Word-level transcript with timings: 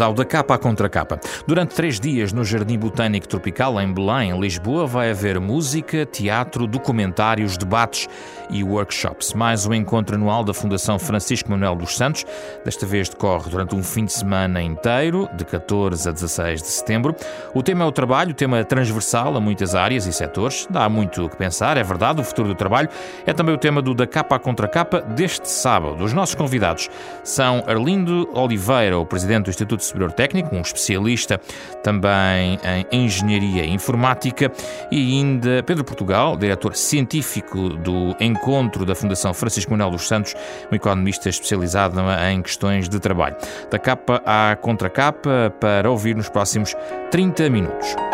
Ao 0.00 0.14
Da 0.14 0.24
Capa 0.24 0.54
à 0.54 0.58
Contra 0.58 0.88
Capa. 0.88 1.20
Durante 1.46 1.74
três 1.74 2.00
dias 2.00 2.32
no 2.32 2.42
Jardim 2.42 2.78
Botânico 2.78 3.28
Tropical, 3.28 3.78
em 3.80 3.92
Belém, 3.92 4.30
em 4.30 4.40
Lisboa, 4.40 4.86
vai 4.86 5.10
haver 5.10 5.38
música, 5.38 6.06
teatro, 6.06 6.66
documentários, 6.66 7.58
debates 7.58 8.08
e 8.48 8.64
workshops. 8.64 9.34
Mais 9.34 9.66
um 9.66 9.74
encontro 9.74 10.16
anual 10.16 10.42
da 10.42 10.54
Fundação 10.54 10.98
Francisco 10.98 11.50
Manuel 11.50 11.76
dos 11.76 11.96
Santos. 11.96 12.24
Desta 12.64 12.86
vez 12.86 13.08
decorre 13.10 13.50
durante 13.50 13.74
um 13.74 13.82
fim 13.82 14.06
de 14.06 14.12
semana 14.12 14.62
inteiro, 14.62 15.28
de 15.36 15.44
14 15.44 16.08
a 16.08 16.12
16 16.12 16.62
de 16.62 16.68
setembro. 16.68 17.14
O 17.54 17.62
tema 17.62 17.84
é 17.84 17.86
o 17.86 17.92
trabalho, 17.92 18.32
tema 18.32 18.64
transversal 18.64 19.36
a 19.36 19.40
muitas 19.40 19.74
áreas 19.74 20.06
e 20.06 20.12
setores. 20.12 20.66
Dá 20.70 20.88
muito 20.88 21.26
o 21.26 21.28
que 21.28 21.36
pensar, 21.36 21.76
é 21.76 21.82
verdade. 21.82 22.20
O 22.20 22.24
futuro 22.24 22.48
do 22.48 22.54
trabalho 22.54 22.88
é 23.26 23.32
também 23.32 23.54
o 23.54 23.58
tema 23.58 23.82
do 23.82 23.94
Da 23.94 24.06
Capa 24.06 24.36
à 24.36 24.38
Contra 24.38 24.66
Capa 24.66 25.00
deste 25.00 25.48
sábado. 25.48 26.02
Os 26.02 26.12
nossos 26.12 26.34
convidados 26.34 26.88
são 27.22 27.62
Arlindo 27.66 28.28
Oliveira, 28.32 28.98
o 28.98 29.04
presidente 29.04 29.44
do 29.44 29.50
Instituto 29.50 29.89
Superior 29.90 30.12
Técnico, 30.12 30.54
um 30.54 30.60
especialista 30.60 31.40
também 31.82 32.58
em 32.90 33.04
engenharia 33.04 33.66
informática, 33.66 34.50
e 34.90 35.18
ainda 35.18 35.62
Pedro 35.62 35.84
Portugal, 35.84 36.36
diretor 36.36 36.74
científico 36.74 37.70
do 37.70 38.16
Encontro 38.20 38.86
da 38.86 38.94
Fundação 38.94 39.34
Francisco 39.34 39.70
Manuel 39.70 39.90
dos 39.90 40.08
Santos, 40.08 40.34
um 40.70 40.74
economista 40.74 41.28
especializado 41.28 42.00
em 42.30 42.42
questões 42.42 42.88
de 42.88 42.98
trabalho. 42.98 43.36
Da 43.70 43.78
capa 43.78 44.22
à 44.24 44.56
contracapa 44.56 45.52
para 45.60 45.90
ouvir 45.90 46.16
nos 46.16 46.28
próximos 46.28 46.74
30 47.10 47.50
minutos. 47.50 48.09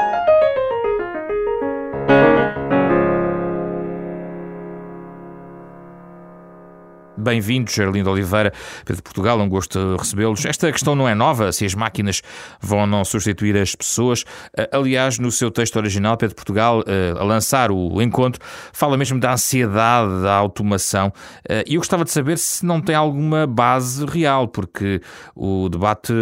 Bem-vindos, 7.19 7.79
Arlindo 7.79 8.11
Oliveira, 8.11 8.53
Pedro 8.85 9.03
Portugal, 9.03 9.41
é 9.41 9.43
um 9.43 9.49
gosto 9.49 9.97
recebê-los. 9.97 10.45
Esta 10.45 10.71
questão 10.71 10.95
não 10.95 11.09
é 11.09 11.15
nova, 11.15 11.51
se 11.51 11.65
as 11.65 11.75
máquinas 11.75 12.21
vão 12.61 12.81
ou 12.81 12.87
não 12.87 13.07
substituir 13.07 13.57
as 13.57 13.75
pessoas. 13.75 14.23
Eh, 14.55 14.69
aliás, 14.71 15.19
no 15.19 15.33
seu 15.33 15.51
texto 15.51 15.77
original, 15.77 16.19
Pedro 16.19 16.37
Portugal, 16.37 16.85
eh, 16.87 17.15
a 17.19 17.25
lançar 17.25 17.71
o 17.71 18.03
encontro, 18.03 18.43
fala 18.71 18.99
mesmo 18.99 19.19
da 19.19 19.33
ansiedade 19.33 20.23
da 20.23 20.35
automação. 20.35 21.11
Eh, 21.49 21.65
e 21.67 21.75
eu 21.77 21.81
gostava 21.81 22.05
de 22.05 22.11
saber 22.11 22.37
se 22.37 22.67
não 22.67 22.83
tem 22.83 22.95
alguma 22.95 23.47
base 23.47 24.05
real, 24.05 24.47
porque 24.47 25.01
o 25.35 25.71
debate 25.71 26.13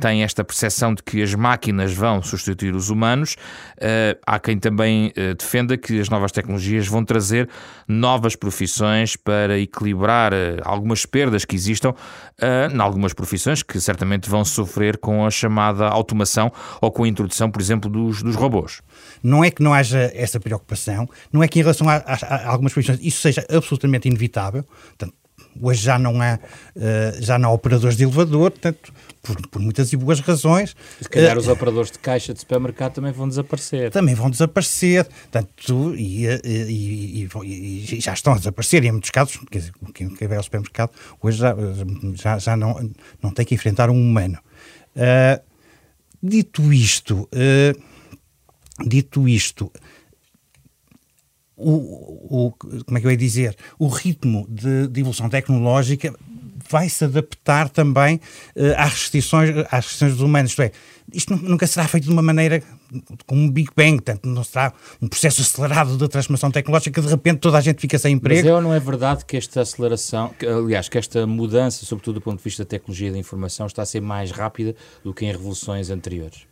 tem 0.00 0.22
esta 0.22 0.44
percepção 0.44 0.94
de 0.94 1.02
que 1.02 1.22
as 1.22 1.34
máquinas 1.34 1.92
vão 1.92 2.22
substituir 2.22 2.74
os 2.74 2.88
humanos. 2.88 3.36
Há 4.26 4.38
quem 4.38 4.58
também 4.58 5.12
defenda 5.38 5.76
que 5.76 6.00
as 6.00 6.08
novas 6.08 6.32
tecnologias 6.32 6.86
vão 6.86 7.04
trazer 7.04 7.48
novas 7.88 8.36
profissões 8.36 9.16
para 9.16 9.58
equilibrar 9.58 10.19
eh, 10.28 10.60
algumas 10.62 11.06
perdas 11.06 11.44
que 11.44 11.54
existam 11.54 11.90
uh, 11.90 12.74
em 12.74 12.80
algumas 12.80 13.12
profissões 13.12 13.62
que 13.62 13.80
certamente 13.80 14.28
vão 14.28 14.44
sofrer 14.44 14.98
com 14.98 15.24
a 15.24 15.30
chamada 15.30 15.86
automação 15.88 16.52
ou 16.80 16.90
com 16.90 17.04
a 17.04 17.08
introdução, 17.08 17.50
por 17.50 17.60
exemplo, 17.60 17.90
dos, 17.90 18.22
dos 18.22 18.36
robôs. 18.36 18.82
Não 19.22 19.42
é 19.42 19.50
que 19.50 19.62
não 19.62 19.72
haja 19.72 20.10
essa 20.14 20.38
preocupação, 20.38 21.08
não 21.32 21.42
é 21.42 21.48
que 21.48 21.58
em 21.58 21.62
relação 21.62 21.88
a, 21.88 21.96
a, 21.96 22.14
a 22.26 22.50
algumas 22.50 22.72
profissões 22.72 23.00
isso 23.02 23.20
seja 23.20 23.44
absolutamente 23.50 24.08
inevitável. 24.08 24.64
Portanto, 24.88 25.14
hoje 25.60 25.82
já 25.82 25.98
não 25.98 26.20
há, 26.20 26.38
uh, 26.76 27.22
já 27.22 27.38
não 27.38 27.48
há 27.48 27.52
operadores 27.52 27.96
de 27.96 28.04
elevador, 28.04 28.50
portanto, 28.50 28.92
por, 29.22 29.48
por, 29.48 29.60
muitas 29.60 29.92
e 29.92 29.96
boas 29.96 30.20
razões. 30.20 30.76
Se 31.00 31.08
calhar 31.08 31.36
uh, 31.36 31.40
os 31.40 31.48
operadores 31.48 31.90
de 31.90 31.98
caixa 31.98 32.32
de 32.32 32.40
supermercado 32.40 32.94
também 32.94 33.12
vão 33.12 33.28
desaparecer. 33.28 33.90
Também 33.90 34.14
vão 34.14 34.30
desaparecer, 34.30 35.06
tanto, 35.30 35.94
e, 35.96 36.26
e, 36.26 37.28
e, 37.44 37.94
e 37.94 38.00
já 38.00 38.12
estão 38.12 38.34
a 38.34 38.38
desaparecer, 38.38 38.84
e 38.84 38.88
em 38.88 38.92
muitos 38.92 39.10
casos, 39.10 39.38
quer 39.50 39.58
dizer, 39.58 39.72
quem, 39.94 40.08
quem 40.10 40.28
vai 40.28 40.36
ao 40.36 40.42
supermercado 40.42 40.90
hoje 41.22 41.38
já, 41.38 41.54
já, 42.14 42.38
já 42.38 42.56
não, 42.56 42.90
não 43.22 43.30
tem 43.30 43.44
que 43.44 43.54
enfrentar 43.54 43.90
um 43.90 44.00
humano. 44.00 44.38
Uh, 44.96 45.40
dito 46.22 46.72
isto, 46.72 47.28
dito 48.86 49.26
isto, 49.26 49.72
o, 51.60 52.46
o, 52.46 52.52
como 52.84 52.98
é 52.98 53.00
que 53.00 53.06
eu 53.06 53.10
ia 53.10 53.16
dizer, 53.16 53.56
o 53.78 53.88
ritmo 53.88 54.46
de, 54.48 54.88
de 54.88 55.00
evolução 55.00 55.28
tecnológica 55.28 56.14
vai 56.70 56.88
se 56.88 57.04
adaptar 57.04 57.68
também 57.68 58.16
uh, 58.56 58.74
às, 58.76 58.92
restrições, 58.92 59.50
às 59.70 59.84
restrições 59.84 60.12
dos 60.12 60.22
humanos. 60.22 60.52
Isto 60.52 60.62
é, 60.62 60.72
isto 61.12 61.36
nunca 61.36 61.66
será 61.66 61.88
feito 61.88 62.04
de 62.04 62.10
uma 62.10 62.22
maneira 62.22 62.62
como 63.26 63.42
um 63.42 63.50
Big 63.50 63.70
Bang, 63.76 63.96
portanto, 63.96 64.26
não 64.26 64.44
será 64.44 64.72
um 65.00 65.08
processo 65.08 65.42
acelerado 65.42 65.96
de 65.96 66.08
transformação 66.08 66.50
tecnológica, 66.50 67.00
de 67.00 67.08
repente 67.08 67.38
toda 67.38 67.58
a 67.58 67.60
gente 67.60 67.80
fica 67.80 67.98
sem 67.98 68.14
emprego. 68.14 68.40
Mas 68.40 68.50
é 68.50 68.54
ou 68.54 68.62
não 68.62 68.72
é 68.72 68.80
verdade 68.80 69.24
que 69.24 69.36
esta 69.36 69.60
aceleração, 69.60 70.30
que, 70.38 70.46
aliás, 70.46 70.88
que 70.88 70.98
esta 70.98 71.26
mudança, 71.26 71.84
sobretudo 71.84 72.14
do 72.14 72.20
ponto 72.20 72.38
de 72.38 72.44
vista 72.44 72.64
da 72.64 72.68
tecnologia 72.68 73.10
da 73.10 73.18
informação, 73.18 73.66
está 73.66 73.82
a 73.82 73.86
ser 73.86 74.00
mais 74.00 74.30
rápida 74.30 74.74
do 75.02 75.12
que 75.12 75.24
em 75.24 75.32
revoluções 75.32 75.90
anteriores? 75.90 76.46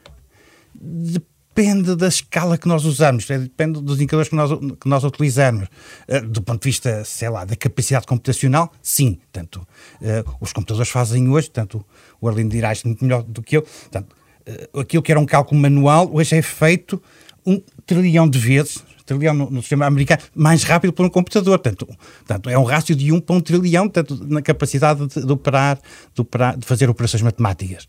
Depende 0.74 1.37
depende 1.58 1.96
da 1.96 2.06
escala 2.06 2.56
que 2.56 2.68
nós 2.68 2.84
usamos, 2.84 3.28
é, 3.28 3.36
depende 3.36 3.82
dos 3.82 3.96
indicadores 3.96 4.28
que 4.28 4.36
nós, 4.36 4.50
que 4.80 4.88
nós 4.88 5.02
utilizamos. 5.02 5.66
Uh, 6.08 6.24
do 6.28 6.40
ponto 6.40 6.62
de 6.62 6.68
vista, 6.68 7.04
sei 7.04 7.28
lá, 7.28 7.44
da 7.44 7.56
capacidade 7.56 8.06
computacional, 8.06 8.72
sim. 8.80 9.18
Tanto 9.32 9.56
uh, 9.56 10.36
os 10.40 10.52
computadores 10.52 10.88
fazem 10.88 11.28
hoje, 11.28 11.50
tanto 11.50 11.84
o 12.20 12.28
Arlindo 12.28 12.50
dirá 12.50 12.72
isto 12.72 12.86
muito 12.86 13.04
melhor 13.04 13.24
do 13.24 13.42
que 13.42 13.56
eu, 13.56 13.66
tanto, 13.90 14.14
uh, 14.46 14.80
aquilo 14.80 15.02
que 15.02 15.10
era 15.10 15.18
um 15.18 15.26
cálculo 15.26 15.60
manual, 15.60 16.08
hoje 16.12 16.36
é 16.36 16.42
feito 16.42 17.02
um 17.44 17.60
trilhão 17.84 18.28
de 18.28 18.38
vezes, 18.38 18.84
trilhão 19.04 19.34
no, 19.34 19.50
no, 19.50 19.60
sistema 19.60 19.86
americano, 19.86 20.22
mais 20.36 20.62
rápido 20.62 20.92
por 20.92 21.04
um 21.04 21.08
computador. 21.08 21.58
Portanto, 21.58 21.86
portanto, 21.86 22.50
é 22.50 22.56
um 22.56 22.64
rácio 22.64 22.94
de 22.94 23.10
1 23.10 23.20
para 23.20 23.34
um 23.34 23.40
trilhão 23.40 23.88
portanto, 23.88 24.24
na 24.28 24.42
capacidade 24.42 25.04
de, 25.08 25.26
de, 25.26 25.32
operar, 25.32 25.80
de, 26.14 26.20
operar, 26.20 26.56
de 26.56 26.64
fazer 26.64 26.88
operações 26.88 27.22
matemáticas. 27.22 27.88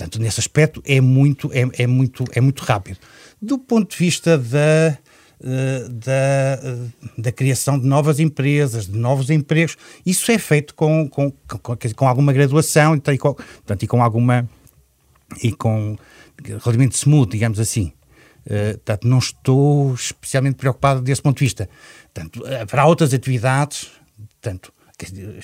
Portanto, 0.00 0.18
nesse 0.18 0.40
aspecto 0.40 0.82
é 0.86 0.98
muito, 0.98 1.50
é, 1.52 1.82
é 1.82 1.86
muito, 1.86 2.24
é 2.32 2.40
muito 2.40 2.64
rápido. 2.64 2.98
Do 3.40 3.58
ponto 3.58 3.90
de 3.90 3.98
vista 3.98 4.38
da, 4.38 4.96
eh, 5.44 5.88
da, 5.90 6.12
eh, 6.62 6.78
da 7.18 7.30
criação 7.30 7.78
de 7.78 7.86
novas 7.86 8.18
empresas, 8.18 8.86
de 8.86 8.96
novos 8.96 9.28
empregos, 9.28 9.76
isso 10.06 10.32
é 10.32 10.38
feito 10.38 10.74
com, 10.74 11.06
com, 11.06 11.30
com, 11.30 11.76
com 11.94 12.08
alguma 12.08 12.32
graduação 12.32 12.96
e 12.96 13.18
com, 13.18 13.34
portanto, 13.34 13.82
e 13.82 13.86
com 13.86 14.02
alguma 14.02 14.48
e 15.42 15.52
com 15.52 15.98
relativamente 16.46 16.96
smooth, 16.96 17.30
digamos 17.30 17.60
assim. 17.60 17.92
Uh, 18.46 18.72
portanto, 18.78 19.06
não 19.06 19.18
estou 19.18 19.92
especialmente 19.92 20.54
preocupado 20.54 21.02
desse 21.02 21.20
ponto 21.20 21.36
de 21.36 21.44
vista. 21.44 21.68
Portanto, 22.14 22.42
haverá 22.46 22.86
outras 22.86 23.12
atividades, 23.12 23.90
portanto, 24.40 24.72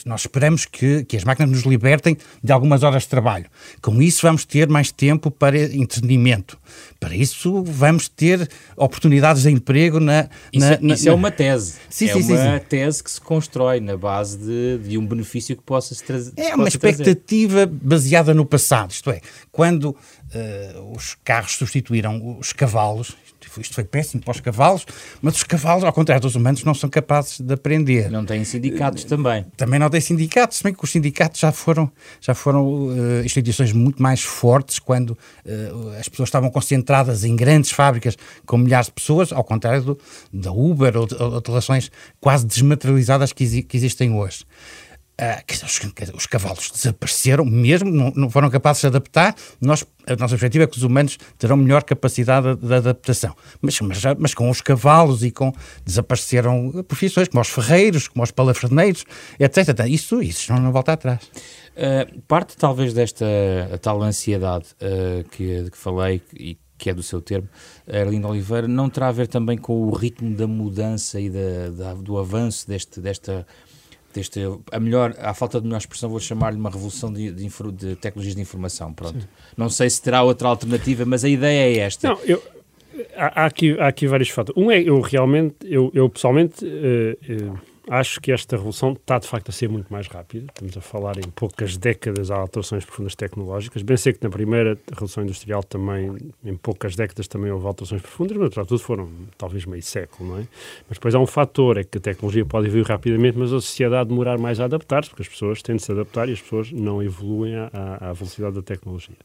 nós 0.04 0.22
esperamos 0.22 0.64
que, 0.64 1.04
que 1.04 1.16
as 1.16 1.24
máquinas 1.24 1.50
nos 1.50 1.62
libertem 1.62 2.16
de 2.42 2.52
algumas 2.52 2.82
horas 2.82 3.02
de 3.02 3.08
trabalho. 3.08 3.46
Com 3.80 4.00
isso, 4.00 4.22
vamos 4.22 4.44
ter 4.44 4.68
mais 4.68 4.90
tempo 4.90 5.30
para 5.30 5.58
entretenimento. 5.58 6.58
Para 6.98 7.14
isso, 7.14 7.62
vamos 7.62 8.08
ter 8.08 8.48
oportunidades 8.76 9.42
de 9.42 9.50
emprego 9.50 10.00
na. 10.00 10.28
Isso, 10.52 10.70
na, 10.70 10.78
na, 10.80 10.94
isso 10.94 11.08
é 11.08 11.12
uma 11.12 11.30
tese. 11.30 11.74
Sim, 11.88 12.08
é 12.08 12.22
sim, 12.22 12.32
uma 12.32 12.58
sim, 12.58 12.64
tese 12.68 13.02
que 13.02 13.10
se 13.10 13.20
constrói 13.20 13.80
na 13.80 13.96
base 13.96 14.38
de, 14.38 14.78
de 14.88 14.98
um 14.98 15.06
benefício 15.06 15.56
que 15.56 15.62
possa 15.62 15.94
se 15.94 16.02
trazer. 16.02 16.32
É 16.36 16.54
uma 16.54 16.68
expectativa 16.68 17.66
trazer. 17.66 17.80
baseada 17.82 18.34
no 18.34 18.44
passado. 18.44 18.90
Isto 18.90 19.10
é, 19.10 19.20
quando 19.52 19.90
uh, 19.90 20.92
os 20.96 21.16
carros 21.24 21.52
substituíram 21.52 22.38
os 22.38 22.52
cavalos, 22.52 23.16
isto 23.60 23.74
foi 23.74 23.84
péssimo 23.84 24.22
para 24.22 24.32
os 24.32 24.40
cavalos, 24.40 24.86
mas 25.20 25.36
os 25.36 25.42
cavalos, 25.42 25.84
ao 25.84 25.92
contrário 25.92 26.22
dos 26.22 26.34
humanos, 26.34 26.64
não 26.64 26.74
são 26.74 26.88
capazes 26.88 27.40
de 27.40 27.54
aprender. 27.54 28.10
Não 28.10 28.24
têm 28.24 28.44
sindicatos 28.44 29.04
uh, 29.04 29.06
também. 29.06 29.44
Também 29.56 29.78
não 29.78 29.90
têm 29.90 30.00
sindicatos, 30.00 30.58
se 30.58 30.64
bem 30.64 30.74
que 30.74 30.82
os 30.82 30.90
sindicatos 30.90 31.40
já 31.40 31.52
foram, 31.52 31.90
já 32.20 32.34
foram 32.34 32.66
uh, 32.66 33.24
instituições 33.24 33.72
muito 33.72 34.02
mais 34.02 34.22
fortes 34.22 34.78
quando 34.78 35.10
uh, 35.10 35.98
as 35.98 36.08
pessoas 36.08 36.28
estavam 36.28 36.50
concentradas 36.50 37.24
em 37.24 37.34
grandes 37.34 37.70
fábricas 37.70 38.16
com 38.44 38.58
milhares 38.58 38.86
de 38.86 38.92
pessoas, 38.92 39.32
ao 39.32 39.44
contrário 39.44 39.82
do, 39.82 39.98
da 40.32 40.52
Uber 40.52 40.96
ou 40.96 41.06
de, 41.06 41.14
ou 41.14 41.40
de 41.40 41.48
relações 41.48 41.90
quase 42.20 42.46
desmaterializadas 42.46 43.32
que, 43.32 43.62
que 43.62 43.76
existem 43.76 44.12
hoje. 44.12 44.44
Uh, 45.18 45.64
os, 45.64 45.80
os, 46.14 46.26
cavalos 46.26 46.70
desapareceram 46.70 47.42
mesmo, 47.42 47.90
não, 47.90 48.12
não, 48.14 48.28
foram 48.28 48.50
capazes 48.50 48.82
de 48.82 48.88
adaptar. 48.88 49.34
Nós, 49.62 49.82
a 50.06 50.14
nossa 50.14 50.34
perspectiva 50.34 50.64
é 50.64 50.66
que 50.66 50.76
os 50.76 50.82
humanos 50.82 51.18
terão 51.38 51.56
melhor 51.56 51.84
capacidade 51.84 52.54
de, 52.54 52.66
de 52.66 52.74
adaptação. 52.74 53.34
Mas, 53.62 53.80
mas, 53.80 54.02
mas, 54.18 54.34
com 54.34 54.50
os 54.50 54.60
cavalos 54.60 55.24
e 55.24 55.30
com. 55.30 55.54
desapareceram 55.86 56.84
profissões, 56.86 57.28
como 57.28 57.40
os 57.40 57.48
ferreiros, 57.48 58.08
como 58.08 58.22
os 58.22 58.30
palafreneiros, 58.30 59.06
etc. 59.40 59.86
Isso, 59.88 60.20
isso 60.20 60.52
não, 60.52 60.60
não 60.60 60.70
volta 60.70 60.92
atrás. 60.92 61.22
Uh, 61.24 62.20
parte 62.28 62.54
talvez 62.54 62.92
desta 62.92 63.24
tal 63.80 64.02
ansiedade 64.02 64.66
uh, 64.82 65.26
que, 65.30 65.70
que 65.70 65.78
falei 65.78 66.20
e 66.34 66.58
que 66.78 66.90
é 66.90 66.94
do 66.94 67.02
seu 67.02 67.22
termo, 67.22 67.48
Arlindo 67.90 68.28
Oliveira, 68.28 68.68
não 68.68 68.90
terá 68.90 69.08
a 69.08 69.12
ver 69.12 69.28
também 69.28 69.56
com 69.56 69.84
o 69.84 69.94
ritmo 69.94 70.34
da 70.36 70.46
mudança 70.46 71.18
e 71.18 71.30
da, 71.30 71.70
da, 71.70 71.94
do 71.94 72.18
avanço 72.18 72.68
deste, 72.68 73.00
desta 73.00 73.46
deste, 74.16 74.40
a 74.72 74.80
melhor, 74.80 75.14
à 75.18 75.32
falta 75.34 75.60
de 75.60 75.66
melhor 75.66 75.78
expressão, 75.78 76.10
vou 76.10 76.20
chamar-lhe 76.20 76.58
uma 76.58 76.70
revolução 76.70 77.12
de, 77.12 77.30
de, 77.30 77.48
de, 77.72 77.96
tecnologias 77.96 78.34
de 78.34 78.40
informação. 78.40 78.92
Pronto. 78.92 79.20
Sim. 79.20 79.28
Não 79.56 79.68
sei 79.68 79.88
se 79.88 80.02
terá 80.02 80.22
outra 80.22 80.48
alternativa, 80.48 81.04
mas 81.04 81.24
a 81.24 81.28
ideia 81.28 81.76
é 81.76 81.78
esta. 81.78 82.08
Não, 82.08 82.18
eu, 82.24 82.42
há, 83.16 83.42
há, 83.42 83.46
aqui, 83.46 83.78
há 83.78 83.88
aqui 83.88 84.06
vários 84.06 84.28
fatores. 84.30 84.60
Um 84.60 84.70
é, 84.70 84.80
eu 84.80 85.00
realmente, 85.00 85.56
eu, 85.64 85.90
eu 85.94 86.08
pessoalmente, 86.08 86.64
uh, 86.64 87.52
uh, 87.52 87.58
acho 87.88 88.20
que 88.20 88.32
esta 88.32 88.56
revolução 88.56 88.92
está 88.92 89.18
de 89.18 89.28
facto 89.28 89.48
a 89.48 89.52
ser 89.52 89.68
muito 89.68 89.92
mais 89.92 90.06
rápida. 90.08 90.46
Estamos 90.48 90.76
a 90.76 90.80
falar 90.80 91.18
em 91.18 91.28
poucas 91.30 91.76
décadas 91.76 92.30
há 92.30 92.36
alterações 92.36 92.84
profundas 92.84 93.14
tecnológicas. 93.14 93.82
Bem 93.82 93.96
sei 93.96 94.12
que 94.12 94.22
na 94.22 94.30
primeira 94.30 94.78
revolução 94.90 95.22
industrial 95.22 95.62
também, 95.62 96.16
em 96.44 96.56
poucas 96.56 96.96
décadas 96.96 97.28
também 97.28 97.50
houve 97.50 97.66
alterações 97.66 98.02
profundas, 98.02 98.36
mas 98.36 98.54
para 98.54 98.64
tudo 98.64 98.80
foram 98.80 99.08
talvez 99.38 99.64
meio 99.66 99.82
século, 99.82 100.30
não 100.30 100.38
é? 100.38 100.48
Mas 100.88 100.98
depois 100.98 101.14
há 101.14 101.18
um 101.18 101.26
fator, 101.26 101.78
é 101.78 101.84
que 101.84 101.98
a 101.98 102.00
tecnologia 102.00 102.44
pode 102.44 102.66
evoluir 102.66 102.86
rapidamente, 102.86 103.38
mas 103.38 103.52
a 103.52 103.60
sociedade 103.60 104.08
demorar 104.08 104.38
mais 104.38 104.58
a 104.58 104.64
adaptar-se, 104.64 105.10
porque 105.10 105.22
as 105.22 105.28
pessoas 105.28 105.62
têm 105.62 105.76
de 105.76 105.82
se 105.82 105.92
adaptar 105.92 106.28
e 106.28 106.32
as 106.32 106.40
pessoas 106.40 106.72
não 106.72 107.02
evoluem 107.02 107.54
à, 107.54 107.70
à 108.00 108.12
velocidade 108.12 108.56
da 108.56 108.62
tecnologia. 108.62 109.16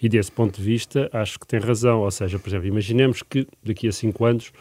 E 0.00 0.08
desse 0.08 0.30
ponto 0.30 0.58
de 0.58 0.62
vista, 0.62 1.08
acho 1.12 1.38
que 1.38 1.46
tem 1.46 1.58
razão. 1.58 2.00
Ou 2.00 2.10
seja, 2.10 2.38
por 2.38 2.48
exemplo, 2.48 2.66
imaginemos 2.66 3.22
que 3.22 3.46
daqui 3.62 3.88
a 3.88 3.92
cinco 3.92 4.24
anos 4.24 4.52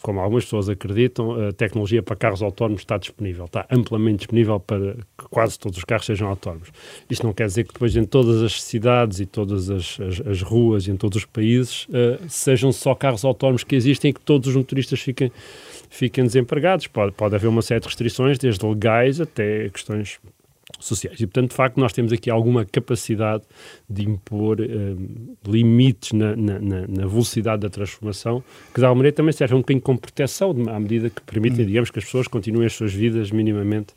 como 0.00 0.20
algumas 0.20 0.44
pessoas 0.44 0.68
acreditam, 0.68 1.48
a 1.48 1.52
tecnologia 1.52 2.02
para 2.02 2.16
carros 2.16 2.42
autónomos 2.42 2.80
está 2.80 2.96
disponível, 2.96 3.44
está 3.44 3.66
amplamente 3.70 4.18
disponível 4.18 4.58
para 4.58 4.94
que 4.94 5.28
quase 5.30 5.58
todos 5.58 5.78
os 5.78 5.84
carros 5.84 6.06
sejam 6.06 6.28
autónomos. 6.28 6.70
Isto 7.10 7.26
não 7.26 7.34
quer 7.34 7.46
dizer 7.46 7.64
que 7.64 7.72
depois 7.74 7.94
em 7.94 8.04
todas 8.04 8.42
as 8.42 8.62
cidades 8.62 9.20
e 9.20 9.26
todas 9.26 9.68
as, 9.68 10.00
as, 10.00 10.26
as 10.26 10.42
ruas 10.42 10.86
e 10.86 10.90
em 10.90 10.96
todos 10.96 11.18
os 11.18 11.24
países 11.26 11.84
uh, 11.88 12.18
sejam 12.28 12.72
só 12.72 12.94
carros 12.94 13.24
autónomos 13.24 13.62
que 13.62 13.76
existem 13.76 14.10
e 14.10 14.14
que 14.14 14.20
todos 14.20 14.48
os 14.48 14.56
motoristas 14.56 15.00
fiquem, 15.00 15.30
fiquem 15.90 16.24
desempregados. 16.24 16.86
Pode, 16.86 17.12
pode 17.12 17.34
haver 17.34 17.48
uma 17.48 17.62
série 17.62 17.80
de 17.80 17.86
restrições, 17.86 18.38
desde 18.38 18.64
legais 18.64 19.20
até 19.20 19.68
questões 19.68 20.18
sociais. 20.78 21.20
E, 21.20 21.26
portanto, 21.26 21.50
de 21.50 21.56
facto, 21.56 21.78
nós 21.78 21.92
temos 21.92 22.12
aqui 22.12 22.30
alguma 22.30 22.64
capacidade 22.64 23.44
de 23.88 24.08
impor 24.08 24.60
um, 24.60 25.34
limites 25.46 26.12
na, 26.12 26.36
na, 26.36 26.58
na, 26.58 27.06
velocidade 27.06 27.62
da 27.62 27.70
transformação, 27.70 28.42
que, 28.72 28.80
de 28.80 28.86
alguma 28.86 29.00
maneira, 29.00 29.16
também 29.16 29.32
serve 29.32 29.54
um 29.54 29.58
bocadinho 29.58 29.82
como 29.82 29.98
proteção, 29.98 30.54
à 30.68 30.78
medida 30.78 31.10
que 31.10 31.20
permitem, 31.22 31.64
hum. 31.64 31.68
digamos, 31.68 31.90
que 31.90 31.98
as 31.98 32.04
pessoas 32.04 32.28
continuem 32.28 32.66
as 32.66 32.72
suas 32.72 32.92
vidas 32.92 33.30
minimamente 33.30 33.94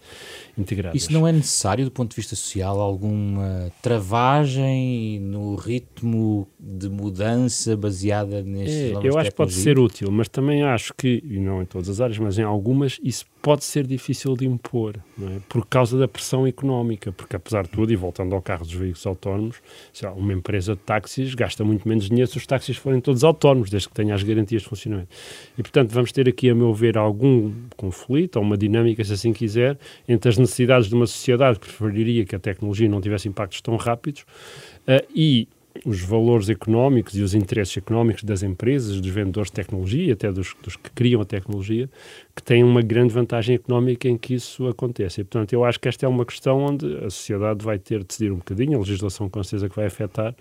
integradas. 0.58 1.02
Isso 1.02 1.14
não 1.14 1.28
é 1.28 1.32
necessário, 1.32 1.86
do 1.86 1.92
ponto 1.92 2.12
de 2.12 2.16
vista 2.16 2.36
social, 2.36 2.80
alguma 2.80 3.72
travagem 3.82 5.20
no 5.20 5.56
ritmo 5.56 6.48
de 6.60 6.90
mudança 6.90 7.76
baseada 7.76 8.42
nestes 8.42 8.96
é, 8.96 9.08
Eu 9.08 9.18
acho 9.18 9.30
que 9.30 9.36
pode 9.36 9.54
ser 9.54 9.80
útil, 9.80 10.12
mas 10.12 10.28
também 10.28 10.64
acho 10.64 10.94
que, 10.94 11.24
e 11.26 11.40
não 11.40 11.62
em 11.62 11.66
todas 11.66 11.90
as 11.90 12.02
áreas, 12.02 12.18
mas 12.18 12.38
em 12.38 12.44
algumas, 12.44 13.00
isso 13.04 13.26
pode 13.42 13.64
ser 13.64 13.88
difícil 13.88 14.36
de 14.36 14.46
impor, 14.46 14.96
é? 15.20 15.40
por 15.50 15.66
causa 15.66 15.98
da 15.98 16.08
pressão 16.08 16.46
económica, 16.46 17.12
porque 17.12 17.36
apesar 17.36 17.64
de 17.64 17.70
tudo, 17.70 17.92
e 17.92 17.96
voltando 17.96 18.36
ao 18.36 18.42
carro 18.42 18.64
dos 18.64 18.74
veículos 18.74 19.06
autónomos, 19.06 19.62
lá, 20.02 20.14
uma 20.14 20.32
empresa 20.32 20.76
de 20.76 20.82
táxis 20.82 21.34
gasta 21.34 21.64
muito 21.64 21.88
menos 21.88 22.08
dinheiro 22.08 22.30
se 22.30 22.38
os 22.38 22.46
táxis 22.46 22.78
forem 22.78 23.02
todos 23.02 23.24
autónomos, 23.24 23.70
desde 23.70 23.90
que 23.90 23.96
tenha 23.96 24.14
as 24.14 24.22
garantias 24.22 24.62
de 24.62 24.70
funcionamento. 24.70 25.10
E, 25.58 25.62
portanto, 25.62 25.92
vamos 25.92 26.12
ter 26.12 26.30
aqui, 26.30 26.50
a 26.50 26.56
meu 26.56 26.74
ver, 26.74 26.98
algum 26.98 27.52
conflito, 27.76 28.36
ou 28.36 28.44
uma 28.44 28.58
dinâmica, 28.58 29.04
se 29.04 29.14
assim 29.14 29.34
quiser, 29.34 29.78
entre 30.08 30.30
as 30.30 30.38
necessidades 30.38 30.88
de 30.88 30.96
uma 30.96 31.08
sociedade 31.08 31.60
que 31.60 31.68
preferiria 31.68 32.26
que 32.26 32.36
a 32.36 32.40
tecnologia 32.40 32.88
não 32.88 33.02
tivesse 33.02 33.28
impactos 33.28 33.62
tão 33.62 33.76
rápidos 33.76 34.22
uh, 34.22 35.06
e 35.16 35.48
os 35.86 36.02
valores 36.02 36.50
económicos 36.50 37.16
e 37.16 37.22
os 37.22 37.34
interesses 37.34 37.78
económicos 37.78 38.24
das 38.24 38.44
empresas, 38.44 39.00
dos 39.02 39.12
vendedores 39.12 39.50
de 39.50 39.54
tecnologia, 39.54 40.14
até 40.14 40.32
dos, 40.32 40.56
dos, 40.62 40.76
que 40.76 40.90
criam 40.92 41.22
a 41.22 41.26
tecnologia, 41.26 41.90
que 42.36 42.44
têm 42.44 42.64
uma 42.64 42.82
grande 42.82 43.14
vantagem 43.14 43.56
económica 43.56 44.08
em 44.08 44.18
que 44.18 44.36
isso 44.36 44.68
aconteça. 44.68 45.22
E, 45.22 45.24
portanto, 45.24 45.54
eu 45.54 45.64
acho 45.66 45.80
que 45.80 45.88
esta 45.88 46.06
é 46.06 46.10
uma 46.10 46.26
questão 46.26 46.60
onde 46.60 46.86
a 46.98 47.10
sociedade 47.10 47.64
vai 47.64 47.80
ter 47.80 48.00
de 48.00 48.06
decidir 48.06 48.32
um 48.32 48.38
bocadinho, 48.38 48.78
a 48.78 48.80
legislação 48.80 49.30
com 49.30 49.44
certeza 49.44 49.70
que 49.70 49.76
vai 49.76 49.86
afetar, 49.86 50.36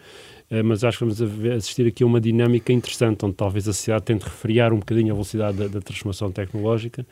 eh, 0.50 0.62
mas 0.62 0.85
acho 0.85 0.99
que 0.99 1.05
vamos 1.05 1.23
assistir 1.56 1.87
aqui 1.87 2.03
a 2.03 2.06
uma 2.06 2.21
dinâmica 2.21 2.73
interessante, 2.73 3.25
onde 3.25 3.35
talvez 3.35 3.67
a 3.69 3.73
sociedade 3.73 4.05
tente 4.05 4.25
refriar 4.25 4.73
um 4.73 4.79
bocadinho 4.79 5.12
a 5.12 5.15
velocidade 5.15 5.56
da, 5.56 5.69
da 5.69 5.81
transformação 5.81 6.31
tecnológica 6.31 7.06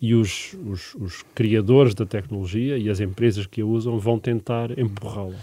e 0.00 0.14
os, 0.14 0.54
os, 0.66 0.94
os, 0.94 1.24
criadores 1.34 1.94
da 1.94 2.06
tecnologia 2.06 2.78
e 2.78 2.88
as 2.88 3.00
empresas 3.00 3.46
que 3.46 3.60
a 3.60 3.66
usam 3.66 3.98
vão 3.98 4.18
tentar 4.18 4.78
empurrá-la. 4.78 5.34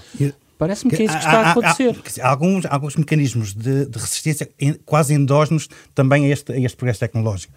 Parece-me 0.64 0.96
que 0.96 1.02
é 1.02 1.06
isso 1.06 1.18
que 1.18 1.26
está 1.26 1.42
a 1.42 1.52
acontecer. 1.52 1.96
Há, 2.22 2.26
há, 2.26 2.30
alguns, 2.30 2.66
alguns 2.66 2.96
mecanismos 2.96 3.54
de, 3.54 3.86
de 3.86 4.00
resistência 4.00 4.50
quase 4.86 5.14
endógenos 5.14 5.68
também 5.94 6.26
a 6.26 6.30
este, 6.30 6.54
a 6.54 6.60
este 6.60 6.78
progresso 6.78 7.02
tecnológico. 7.02 7.54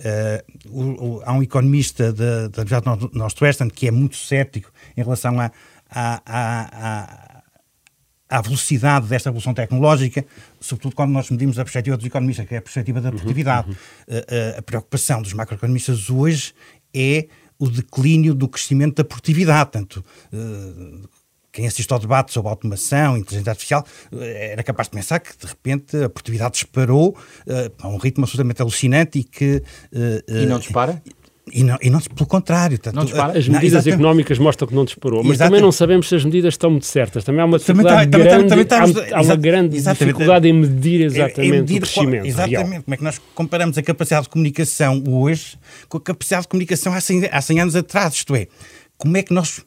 Uh, 0.00 0.68
o, 0.68 1.04
o, 1.04 1.22
há 1.24 1.32
um 1.32 1.42
economista 1.42 2.12
da 2.12 2.62
Universidade 2.62 3.10
Northwestern 3.12 3.70
que 3.70 3.86
é 3.86 3.90
muito 3.90 4.16
cético 4.16 4.70
em 4.96 5.02
relação 5.02 5.38
à, 5.40 5.50
à, 5.90 7.42
à, 8.28 8.40
velocidade 8.40 9.06
desta 9.06 9.28
evolução 9.30 9.52
tecnológica, 9.54 10.24
sobretudo 10.60 10.94
quando 10.94 11.12
nós 11.12 11.30
medimos 11.30 11.58
a 11.58 11.64
perspectiva 11.64 11.96
dos 11.96 12.06
economistas, 12.06 12.46
que 12.46 12.54
é 12.54 12.58
a 12.58 12.62
perspectiva 12.62 13.00
da 13.00 13.08
uhum, 13.08 13.16
produtividade. 13.16 13.68
Uhum, 13.68 13.76
uhum. 14.08 14.18
Uh, 14.18 14.20
uh, 14.20 14.58
a 14.58 14.62
preocupação 14.62 15.22
dos 15.22 15.32
macroeconomistas 15.32 16.10
hoje 16.10 16.54
é 16.94 17.26
o 17.58 17.68
declínio 17.68 18.34
do 18.34 18.48
crescimento 18.48 18.96
da 18.96 19.04
produtividade. 19.04 19.70
Tanto, 19.70 20.02
quem 21.52 21.66
assiste 21.66 21.92
ao 21.92 21.98
debate 21.98 22.32
sobre 22.32 22.50
automação, 22.50 23.16
inteligência 23.16 23.50
artificial, 23.50 23.84
eh, 24.12 24.52
era 24.52 24.62
capaz 24.62 24.88
de 24.88 24.96
pensar 24.96 25.18
que, 25.18 25.36
de 25.36 25.46
repente, 25.46 25.96
a 25.96 26.08
produtividade 26.08 26.52
disparou 26.52 27.10
uh, 27.10 27.72
a 27.80 27.88
um 27.88 27.96
ritmo 27.96 28.24
absolutamente 28.24 28.62
alucinante 28.62 29.18
e 29.18 29.24
que... 29.24 29.62
Uh, 29.92 30.42
e 30.42 30.46
não 30.46 30.58
dispara? 30.58 31.02
E 31.52 31.64
não, 31.64 31.78
e 31.82 31.90
não, 31.90 32.00
pelo 32.00 32.26
contrário. 32.26 32.78
Tanto, 32.78 32.94
não 32.94 33.04
dispara. 33.04 33.36
As 33.36 33.48
medidas 33.48 33.84
não, 33.84 33.92
económicas 33.92 34.38
mostram 34.38 34.68
que 34.68 34.74
não 34.74 34.84
disparou, 34.84 35.24
mas 35.24 35.38
também 35.38 35.60
não 35.60 35.72
sabemos 35.72 36.08
se 36.08 36.14
as 36.14 36.24
medidas 36.24 36.54
estão 36.54 36.70
muito 36.70 36.86
certas. 36.86 37.24
Também 37.24 37.40
há 37.40 37.44
uma 37.44 37.58
dificuldade 37.58 38.10
também, 38.10 38.26
grande, 38.26 38.48
também, 38.48 38.64
também, 38.64 39.12
há, 39.12 39.18
há, 39.18 39.22
uma 39.22 39.36
grande 39.36 39.80
dificuldade 39.80 40.48
em 40.48 40.52
medir 40.52 41.02
exatamente 41.02 41.40
em 41.40 41.52
medir 41.52 41.78
o 41.78 41.80
crescimento. 41.80 42.26
exatamente. 42.26 42.70
Real. 42.70 42.82
Como 42.82 42.94
é 42.94 42.96
que 42.96 43.04
nós 43.04 43.20
comparamos 43.34 43.78
a 43.78 43.82
capacidade 43.82 44.24
de 44.24 44.28
comunicação 44.30 45.02
hoje 45.08 45.58
com 45.88 45.98
a 45.98 46.00
capacidade 46.00 46.42
de 46.42 46.48
comunicação 46.48 46.92
há 46.92 47.00
100, 47.00 47.28
há 47.30 47.40
100 47.40 47.60
anos 47.60 47.76
atrás? 47.76 48.14
Isto 48.14 48.36
é, 48.36 48.46
como 48.96 49.16
é 49.16 49.22
que 49.22 49.32
nós 49.32 49.64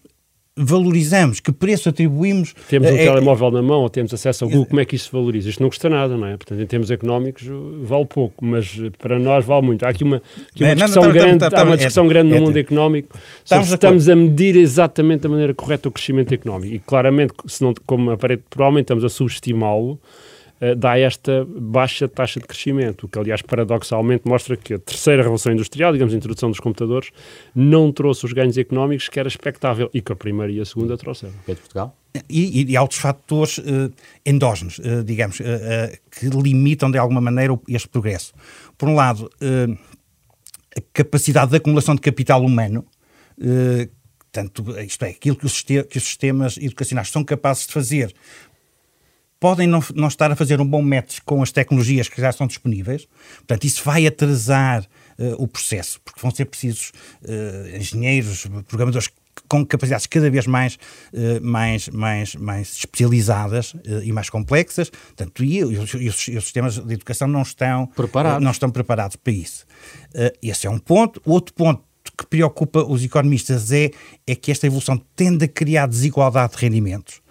valorizamos, 0.56 1.40
que 1.40 1.52
preço 1.52 1.90
atribuímos. 1.90 2.54
Temos 2.70 2.90
um 2.90 2.96
é, 2.96 3.06
telemóvel 3.06 3.52
na 3.52 3.62
mão 3.62 3.82
ou 3.82 3.90
temos 3.90 4.14
acesso 4.14 4.44
ao 4.44 4.50
Google, 4.50 4.68
como 4.68 4.80
é 4.80 4.86
que 4.86 4.96
isso 4.96 5.06
se 5.06 5.12
valoriza? 5.12 5.50
Isto 5.50 5.62
não 5.62 5.70
custa 5.70 5.90
nada, 5.90 6.16
não 6.16 6.28
é? 6.28 6.38
Portanto, 6.38 6.62
em 6.62 6.66
termos 6.68 6.92
económicos, 6.92 7.44
vale 7.82 8.06
pouco, 8.06 8.46
mas 8.46 8.80
para 9.00 9.18
nós 9.18 9.44
vale 9.46 9.66
muito. 9.66 9.84
Há 9.84 9.90
aqui 9.90 10.04
uma, 10.04 10.18
aqui 10.18 10.64
uma 10.64 10.76
discussão 10.76 11.12
grande, 11.12 11.46
há 11.46 11.64
uma 11.64 11.78
discussão 11.78 12.08
grande 12.08 12.30
no 12.34 12.42
mundo 12.42 12.58
económico 12.58 13.18
sobre 13.44 13.66
se 13.66 13.74
estamos 13.74 14.08
a 14.08 14.16
medir 14.16 14.56
exatamente 14.56 15.22
da 15.22 15.30
maneira 15.30 15.54
correta 15.54 15.90
o 15.90 15.92
crescimento 15.92 16.34
económico. 16.34 16.75
E 16.75 16.80
claramente, 16.80 17.34
se 17.48 17.63
não, 17.63 17.74
como 17.86 18.12
aparente, 18.12 18.44
provavelmente 18.50 18.86
estamos 18.86 19.04
a 19.04 19.10
subestimá-lo, 19.10 20.00
eh, 20.00 20.33
dá 20.77 20.98
esta 20.98 21.46
baixa 21.46 22.08
taxa 22.08 22.39
de 22.39 22.48
crescimento, 22.48 23.05
o 23.05 23.10
que, 23.10 23.20
aliás, 23.20 23.41
paradoxalmente 23.41 24.27
mostra 24.27 24.55
que 24.55 24.75
a 24.75 24.79
terceira 24.79 25.22
revolução 25.22 25.51
industrial, 25.51 25.91
digamos, 25.91 26.13
a 26.13 26.17
introdução 26.17 26.50
dos 26.50 26.60
computadores, 26.60 27.10
não 27.55 27.91
trouxe 27.91 28.25
os 28.25 28.34
ganhos 28.34 28.58
económicos 28.58 29.10
que 29.10 29.20
era 29.20 29.27
expectável 29.27 29.89
e 29.93 30.01
que 30.01 30.12
a 30.12 30.15
primeira 30.15 30.51
e 30.51 30.60
a 30.60 30.65
segunda 30.65 30.98
trouxeram. 30.98 31.34
Pedro 31.46 31.62
Portugal? 31.62 31.98
E, 32.29 32.62
e, 32.62 32.72
e 32.72 32.77
outros 32.77 33.00
fatores 33.00 33.58
uh, 33.58 33.91
endógenos, 34.25 34.77
uh, 34.79 35.03
digamos, 35.03 35.39
uh, 35.39 35.43
que 36.12 36.27
limitam 36.27 36.91
de 36.91 36.98
alguma 36.98 37.20
maneira 37.20 37.60
este 37.67 37.89
progresso. 37.89 38.34
Por 38.77 38.88
um 38.88 38.96
lado, 38.96 39.29
a 40.75 40.82
capacidade 40.93 41.51
de 41.51 41.58
acumulação 41.58 41.96
de 41.96 42.01
capital 42.01 42.43
humano, 42.43 42.86
tanto, 44.32 44.63
isto 44.82 45.05
é, 45.05 45.10
aquilo 45.10 45.36
que 45.36 45.46
os, 45.46 45.62
que 45.62 45.98
os 45.98 46.03
sistemas 46.03 46.58
educacionais 46.58 47.10
são 47.10 47.24
capazes 47.24 47.67
de 47.67 47.74
fazer 47.74 48.13
podem 49.44 49.68
não, 49.68 49.84
não 49.94 50.08
estar 50.08 50.32
a 50.32 50.38
fazer 50.38 50.62
um 50.62 50.66
bom 50.66 50.82
match 50.82 51.20
com 51.26 51.44
as 51.44 51.52
tecnologias 51.52 52.08
que 52.08 52.22
já 52.22 52.30
estão 52.30 52.48
disponíveis. 52.48 53.06
Portanto, 53.40 53.66
isso 53.66 53.84
vai 53.84 54.08
atrasar 54.08 54.86
uh, 55.20 55.34
o 55.38 55.46
processo, 55.46 56.00
porque 56.00 56.22
vão 56.22 56.32
ser 56.32 56.46
precisos 56.46 56.94
uh, 57.24 57.76
engenheiros, 57.76 58.48
programadores 58.70 59.10
com 59.50 59.66
capacidades 59.66 60.08
cada 60.08 60.32
vez 60.32 60.48
mais, 60.48 60.76
uh, 61.12 61.46
mais, 61.46 61.90
mais, 61.90 62.36
mais 62.36 62.74
especializadas 62.74 63.76
e 64.06 64.14
mais 64.14 64.30
complexas. 64.30 64.90
Portanto, 64.90 65.44
e, 65.44 65.62
os, 65.62 65.94
e, 65.94 66.08
os, 66.08 66.46
sistemas 66.46 66.80
de 66.80 66.94
educação 66.94 67.28
não 67.28 67.42
estão 67.42 67.88
preparados, 67.88 68.42
não 68.42 68.52
estão 68.52 68.72
preparados 68.72 69.18
para 69.18 69.34
isso. 69.34 69.66
esse 70.42 70.68
é 70.68 70.70
um 70.70 70.80
ponto. 70.80 71.22
O 71.26 71.34
outro 71.34 71.54
ponto 71.54 71.84
que 72.18 72.26
preocupa 72.28 72.82
os 72.82 73.04
economistas 73.04 73.74
é, 73.74 73.92
é 74.26 74.36
que 74.36 74.52
esta 74.52 74.68
evolução 74.68 74.98
tende 75.18 75.44
a 75.44 75.48
criar 75.50 75.86
desigualdade 75.86 76.54
de 76.54 76.60
rendimentos 76.60 77.23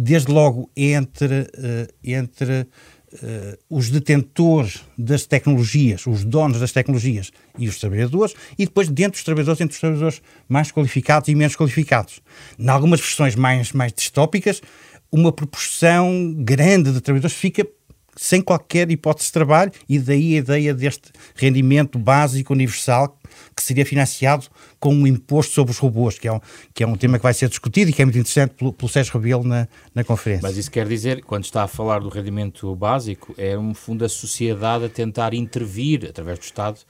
desde 0.00 0.30
logo 0.30 0.70
entre, 0.76 1.40
uh, 1.40 1.92
entre 2.04 2.60
uh, 2.60 3.58
os 3.68 3.90
detentores 3.90 4.84
das 4.96 5.26
tecnologias, 5.26 6.06
os 6.06 6.24
donos 6.24 6.60
das 6.60 6.70
tecnologias 6.70 7.32
e 7.58 7.68
os 7.68 7.80
trabalhadores, 7.80 8.32
e 8.56 8.64
depois 8.64 8.88
dentro 8.88 9.18
dos 9.18 9.24
trabalhadores, 9.24 9.60
entre 9.60 9.74
os 9.74 9.80
trabalhadores 9.80 10.22
mais 10.48 10.70
qualificados 10.70 11.28
e 11.28 11.34
menos 11.34 11.56
qualificados. 11.56 12.20
Em 12.56 12.68
algumas 12.68 13.00
versões 13.00 13.34
mais, 13.34 13.72
mais 13.72 13.92
distópicas, 13.92 14.62
uma 15.10 15.32
proporção 15.32 16.32
grande 16.38 16.92
de 16.92 17.00
trabalhadores 17.00 17.36
fica 17.36 17.66
sem 18.14 18.40
qualquer 18.40 18.88
hipótese 18.90 19.28
de 19.28 19.32
trabalho, 19.32 19.72
e 19.88 19.98
daí 19.98 20.34
a 20.34 20.38
ideia 20.38 20.74
deste 20.74 21.10
rendimento 21.34 21.98
básico 21.98 22.52
universal 22.52 23.17
que 23.54 23.62
seria 23.62 23.84
financiado 23.84 24.46
com 24.78 24.94
um 24.94 25.06
imposto 25.06 25.52
sobre 25.52 25.72
os 25.72 25.78
robôs, 25.78 26.18
que 26.18 26.28
é 26.28 26.32
um, 26.32 26.40
que 26.74 26.82
é 26.82 26.86
um 26.86 26.96
tema 26.96 27.18
que 27.18 27.22
vai 27.22 27.34
ser 27.34 27.48
discutido 27.48 27.90
e 27.90 27.94
que 27.94 28.02
é 28.02 28.04
muito 28.04 28.18
interessante 28.18 28.54
pelo, 28.54 28.72
pelo 28.72 28.88
Sérgio 28.88 29.12
Rebelo 29.14 29.44
na, 29.44 29.68
na 29.94 30.04
conferência. 30.04 30.42
Mas 30.42 30.56
isso 30.56 30.70
quer 30.70 30.86
dizer, 30.86 31.22
quando 31.22 31.44
está 31.44 31.64
a 31.64 31.68
falar 31.68 32.00
do 32.00 32.08
rendimento 32.08 32.74
básico, 32.74 33.34
é 33.36 33.58
um 33.58 33.74
fundo 33.74 34.00
da 34.00 34.08
sociedade 34.08 34.84
a 34.84 34.88
tentar 34.88 35.34
intervir, 35.34 36.06
através 36.08 36.38
do 36.38 36.42
Estado, 36.42 36.80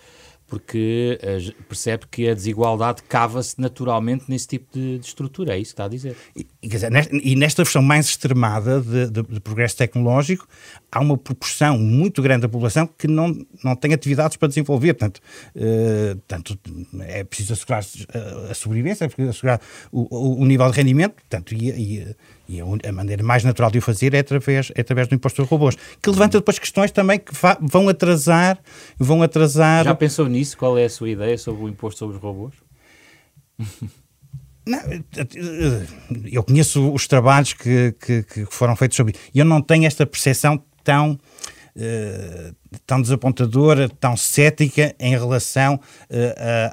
porque 0.49 1.21
uh, 1.23 1.63
percebe 1.65 2.07
que 2.11 2.29
a 2.29 2.35
desigualdade 2.35 3.03
cava-se 3.03 3.61
naturalmente 3.61 4.25
nesse 4.29 4.49
tipo 4.49 4.67
de, 4.73 4.99
de, 4.99 5.07
estrutura, 5.07 5.55
é 5.55 5.59
isso 5.59 5.71
que 5.71 5.75
está 5.75 5.85
a 5.85 5.89
dizer. 5.89 6.17
E, 6.35 6.47
dizer, 6.67 6.91
nesta, 6.91 7.15
e 7.15 7.37
nesta 7.37 7.63
versão 7.63 7.83
mais 7.83 8.07
extremada 8.07 8.81
de, 8.81 9.11
de, 9.11 9.23
de, 9.23 9.41
progresso 9.41 9.77
tecnológico, 9.77 10.49
há 10.91 11.01
uma 11.01 11.19
proporção 11.19 11.79
muito 11.79 12.23
grande 12.23 12.43
da 12.43 12.49
população 12.49 12.87
que 12.87 13.07
não, 13.07 13.47
não 13.63 13.77
tem 13.77 13.93
atividades 13.93 14.39
para 14.39 14.49
desenvolver, 14.49 14.95
portanto, 14.95 15.21
uh, 15.55 16.17
portanto 16.17 16.59
é 17.01 17.23
preciso 17.25 17.53
assegurar 17.53 17.85
a, 18.15 18.51
a 18.51 18.55
sobrevivência, 18.55 19.05
é 19.05 19.09
preciso 19.09 19.31
assegurar 19.31 19.61
o, 19.93 20.09
o, 20.11 20.41
o 20.41 20.47
nível 20.47 20.71
de 20.71 20.77
rendimento, 20.79 21.15
portanto, 21.15 21.55
e, 21.55 21.69
e 21.71 22.17
e 22.49 22.61
a 22.61 22.93
maneira 22.93 23.23
mais 23.23 23.45
natural 23.45 23.71
de 23.71 23.79
o 23.79 23.83
fazer 23.83 24.15
é 24.15 24.21
através, 24.21 24.73
é 24.75 24.81
através 24.81 25.07
do 25.07 25.15
imposto 25.15 25.43
dos 25.43 25.51
robôs, 25.51 25.77
que 26.03 26.11
levanta 26.11 26.39
depois 26.39 26.59
questões 26.59 26.91
também 26.91 27.19
que 27.19 27.33
vão 27.61 27.89
atrasar, 27.89 28.59
vão 28.99 29.23
atrasar. 29.23 29.85
Já 29.85 29.95
pensou 29.95 30.27
nisso? 30.27 30.57
Qual 30.57 30.79
é 30.79 30.85
a 30.85 30.91
sua 30.91 31.11
ideia 31.11 31.37
sobre 31.37 31.65
o 31.65 31.69
imposto 31.69 31.99
sobre 31.99 32.17
os 32.17 32.23
robôs? 32.23 32.55
Não, 34.69 34.81
eu 36.31 36.43
conheço 36.43 36.93
os 36.93 37.07
trabalhos 37.07 37.55
que, 37.55 37.95
que, 37.99 38.23
que 38.23 38.47
foram 38.51 38.77
feitos 38.77 38.99
sobre 38.99 39.15
isso. 39.15 39.31
E 39.35 39.39
eu 39.39 39.45
não 39.47 39.63
tenho 39.63 39.87
esta 39.87 40.05
percepção 40.05 40.63
tão 40.85 41.19
tão 42.87 43.01
desapontadora, 43.01 43.89
tão 43.89 44.17
cética 44.17 44.95
em 44.99 45.11
relação 45.11 45.81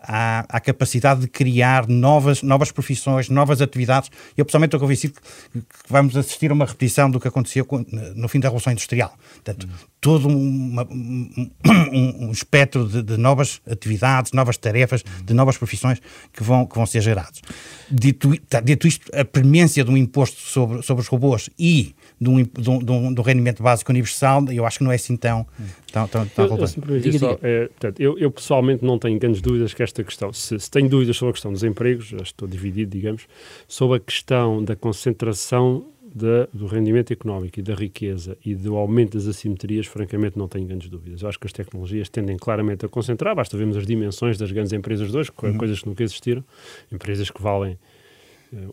à, 0.03 0.45
à, 0.49 0.59
capacidade 0.59 1.21
de 1.21 1.27
criar 1.27 1.87
novas, 1.87 2.41
novas 2.41 2.71
profissões, 2.71 3.29
novas 3.29 3.61
atividades. 3.61 4.09
Eu 4.35 4.45
pessoalmente 4.45 4.69
estou 4.69 4.79
convencido 4.79 5.13
que, 5.13 5.59
que 5.61 5.65
vamos 5.89 6.17
assistir 6.17 6.51
a 6.51 6.53
uma 6.53 6.65
repetição 6.65 7.09
do 7.09 7.19
que 7.19 7.27
aconteceu 7.27 7.67
no 8.15 8.27
fim 8.27 8.39
da 8.39 8.47
Revolução 8.47 8.73
Industrial. 8.73 9.13
Portanto, 9.35 9.67
todo 10.01 10.27
uma, 10.27 10.83
um, 10.89 11.51
um, 11.63 12.31
espectro 12.31 12.87
de, 12.87 13.01
de, 13.01 13.17
novas 13.17 13.61
atividades, 13.69 14.33
novas 14.33 14.57
tarefas, 14.57 15.03
de 15.23 15.33
novas 15.33 15.57
profissões 15.57 15.99
que 16.31 16.43
vão, 16.43 16.65
que 16.65 16.75
vão 16.75 16.85
ser 16.85 17.01
gerados. 17.01 17.41
Dito, 17.89 18.35
tá, 18.47 18.59
dito 18.59 18.87
isto, 18.87 19.09
a 19.15 19.25
premência 19.25 19.83
de 19.83 19.89
um 19.89 19.97
imposto 19.97 20.39
sobre, 20.41 20.81
sobre 20.81 21.01
os 21.01 21.07
robôs 21.07 21.49
e 21.57 21.95
de 22.19 22.29
um, 22.29 22.43
de, 22.43 22.69
um, 22.69 23.13
de 23.13 23.19
um 23.19 23.23
rendimento 23.23 23.61
básico 23.61 23.91
universal, 23.91 24.45
eu 24.51 24.65
acho 24.65 24.77
que 24.77 24.83
não 24.83 24.91
é 24.91 24.95
assim 24.95 25.17
tão, 25.17 25.45
tão, 25.91 26.07
tão, 26.07 26.25
tão 26.27 26.45
eu, 26.45 26.95
eu, 26.95 26.99
diga, 26.99 27.19
só, 27.19 27.39
é, 27.41 27.67
portanto, 27.67 27.99
eu, 27.99 28.17
eu, 28.17 28.31
pessoalmente 28.31 28.85
não 28.85 28.97
tenho 28.97 29.19
grandes 29.19 29.41
dúvidas 29.41 29.73
que 29.73 29.83
esta 29.83 30.03
questão, 30.03 30.31
se, 30.31 30.59
se, 30.59 30.71
tenho 30.71 30.89
dúvidas 30.89 31.17
sobre 31.17 31.31
a 31.31 31.33
questão 31.33 31.51
dos 31.51 31.63
empregos, 31.63 32.07
já 32.07 32.17
estou 32.17 32.47
dividido, 32.47 32.91
digamos, 32.91 33.27
sobre 33.67 33.97
a 33.97 33.99
questão 33.99 34.63
da 34.63 34.75
concentração 34.75 35.85
da, 36.15 36.47
do 36.53 36.65
rendimento 36.65 37.11
económico 37.11 37.59
e 37.59 37.61
da 37.61 37.75
riqueza 37.75 38.37
e 38.45 38.55
do 38.55 38.77
aumento 38.77 39.17
das 39.17 39.27
assimetrias, 39.27 39.85
francamente 39.85 40.37
não 40.37 40.47
tenho 40.47 40.65
grandes 40.65 40.87
dúvidas. 40.87 41.21
Eu 41.21 41.27
acho 41.27 41.37
que 41.37 41.45
as 41.45 41.51
tecnologias 41.51 42.07
tendem 42.07 42.37
claramente 42.37 42.85
a 42.85 42.89
concentrar, 42.89 43.35
basta 43.35 43.57
vermos 43.57 43.75
as 43.75 43.85
dimensões 43.85 44.37
das 44.37 44.49
grandes 44.49 44.71
empresas 44.71 45.11
de 45.11 45.17
hoje, 45.17 45.29
uhum. 45.43 45.57
coisas 45.57 45.81
que 45.81 45.89
nunca 45.89 46.03
existiram, 46.03 46.41
empresas 46.89 47.29
que 47.29 47.41
valem 47.41 47.77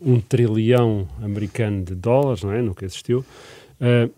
um 0.01 0.19
trilhão 0.19 1.07
americano 1.21 1.83
de 1.83 1.95
dólares, 1.95 2.43
não 2.43 2.51
é? 2.51 2.61
nunca 2.61 2.85
existiu. 2.85 3.25
Uh, 3.79 4.11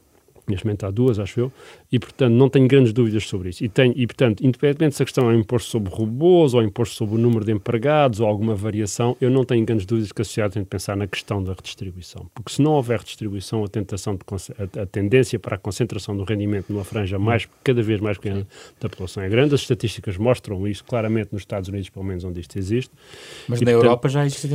neste 0.48 0.66
momento 0.66 0.86
há 0.86 0.92
duas, 0.92 1.20
acho 1.20 1.40
eu, 1.40 1.52
e, 1.92 2.00
portanto, 2.00 2.34
não 2.34 2.50
tenho 2.50 2.68
grandes 2.68 2.92
dúvidas 2.92 3.28
sobre 3.28 3.50
isso. 3.50 3.64
E, 3.64 3.70
tenho, 3.70 3.94
e 3.96 4.08
portanto, 4.08 4.46
independentemente 4.46 4.96
se 4.96 5.04
a 5.04 5.06
questão 5.06 5.30
é 5.30 5.34
um 5.34 5.40
imposto 5.40 5.70
sobre 5.70 5.94
robôs 5.94 6.54
ou 6.54 6.64
imposto 6.64 6.96
sobre 6.96 7.16
o 7.16 7.18
número 7.18 7.46
de 7.46 7.52
empregados 7.52 8.20
ou 8.20 8.28
alguma 8.28 8.56
variação, 8.56 9.16
eu 9.22 9.30
não 9.30 9.46
tenho 9.46 9.66
grandes 9.66 9.86
dúvidas 9.86 10.12
que 10.12 10.22
a 10.22 10.26
sociedade 10.26 10.56
tem 10.56 10.64
de 10.64 10.70
pensar 10.70 10.98
na 10.98 11.08
questão 11.08 11.44
da 11.44 11.54
redistribuição. 11.54 12.30
Porque 12.34 12.52
se 12.52 12.62
não 12.62 12.72
houver 12.74 13.00
redistribuição, 13.00 13.64
a 13.64 13.68
tentação 13.68 14.16
de, 14.16 14.22
a, 14.82 14.86
tendência 14.86 15.40
para 15.40 15.56
a 15.56 15.58
concentração 15.58 16.18
do 16.18 16.24
rendimento 16.24 16.66
numa 16.70 16.84
franja 16.84 17.20
mais, 17.20 17.48
cada 17.64 17.82
vez 17.82 18.00
mais 18.00 18.18
pequena 18.18 18.48
da 18.80 18.90
população 18.90 19.24
é 19.24 19.30
grande. 19.30 19.54
As 19.54 19.62
estatísticas 19.62 20.18
mostram 20.18 20.68
isso 20.68 20.84
claramente 20.84 21.30
nos 21.32 21.44
Estados 21.44 21.70
Unidos, 21.70 21.90
pelo 21.90 22.06
menos 22.06 22.24
onde 22.24 22.40
isto 22.40 22.58
existe. 22.58 22.92
Mas 23.48 23.62
e, 23.62 23.66
na 23.66 23.72
portanto, 23.72 23.86
Europa 23.86 24.10
já 24.10 24.26
existe 24.26 24.50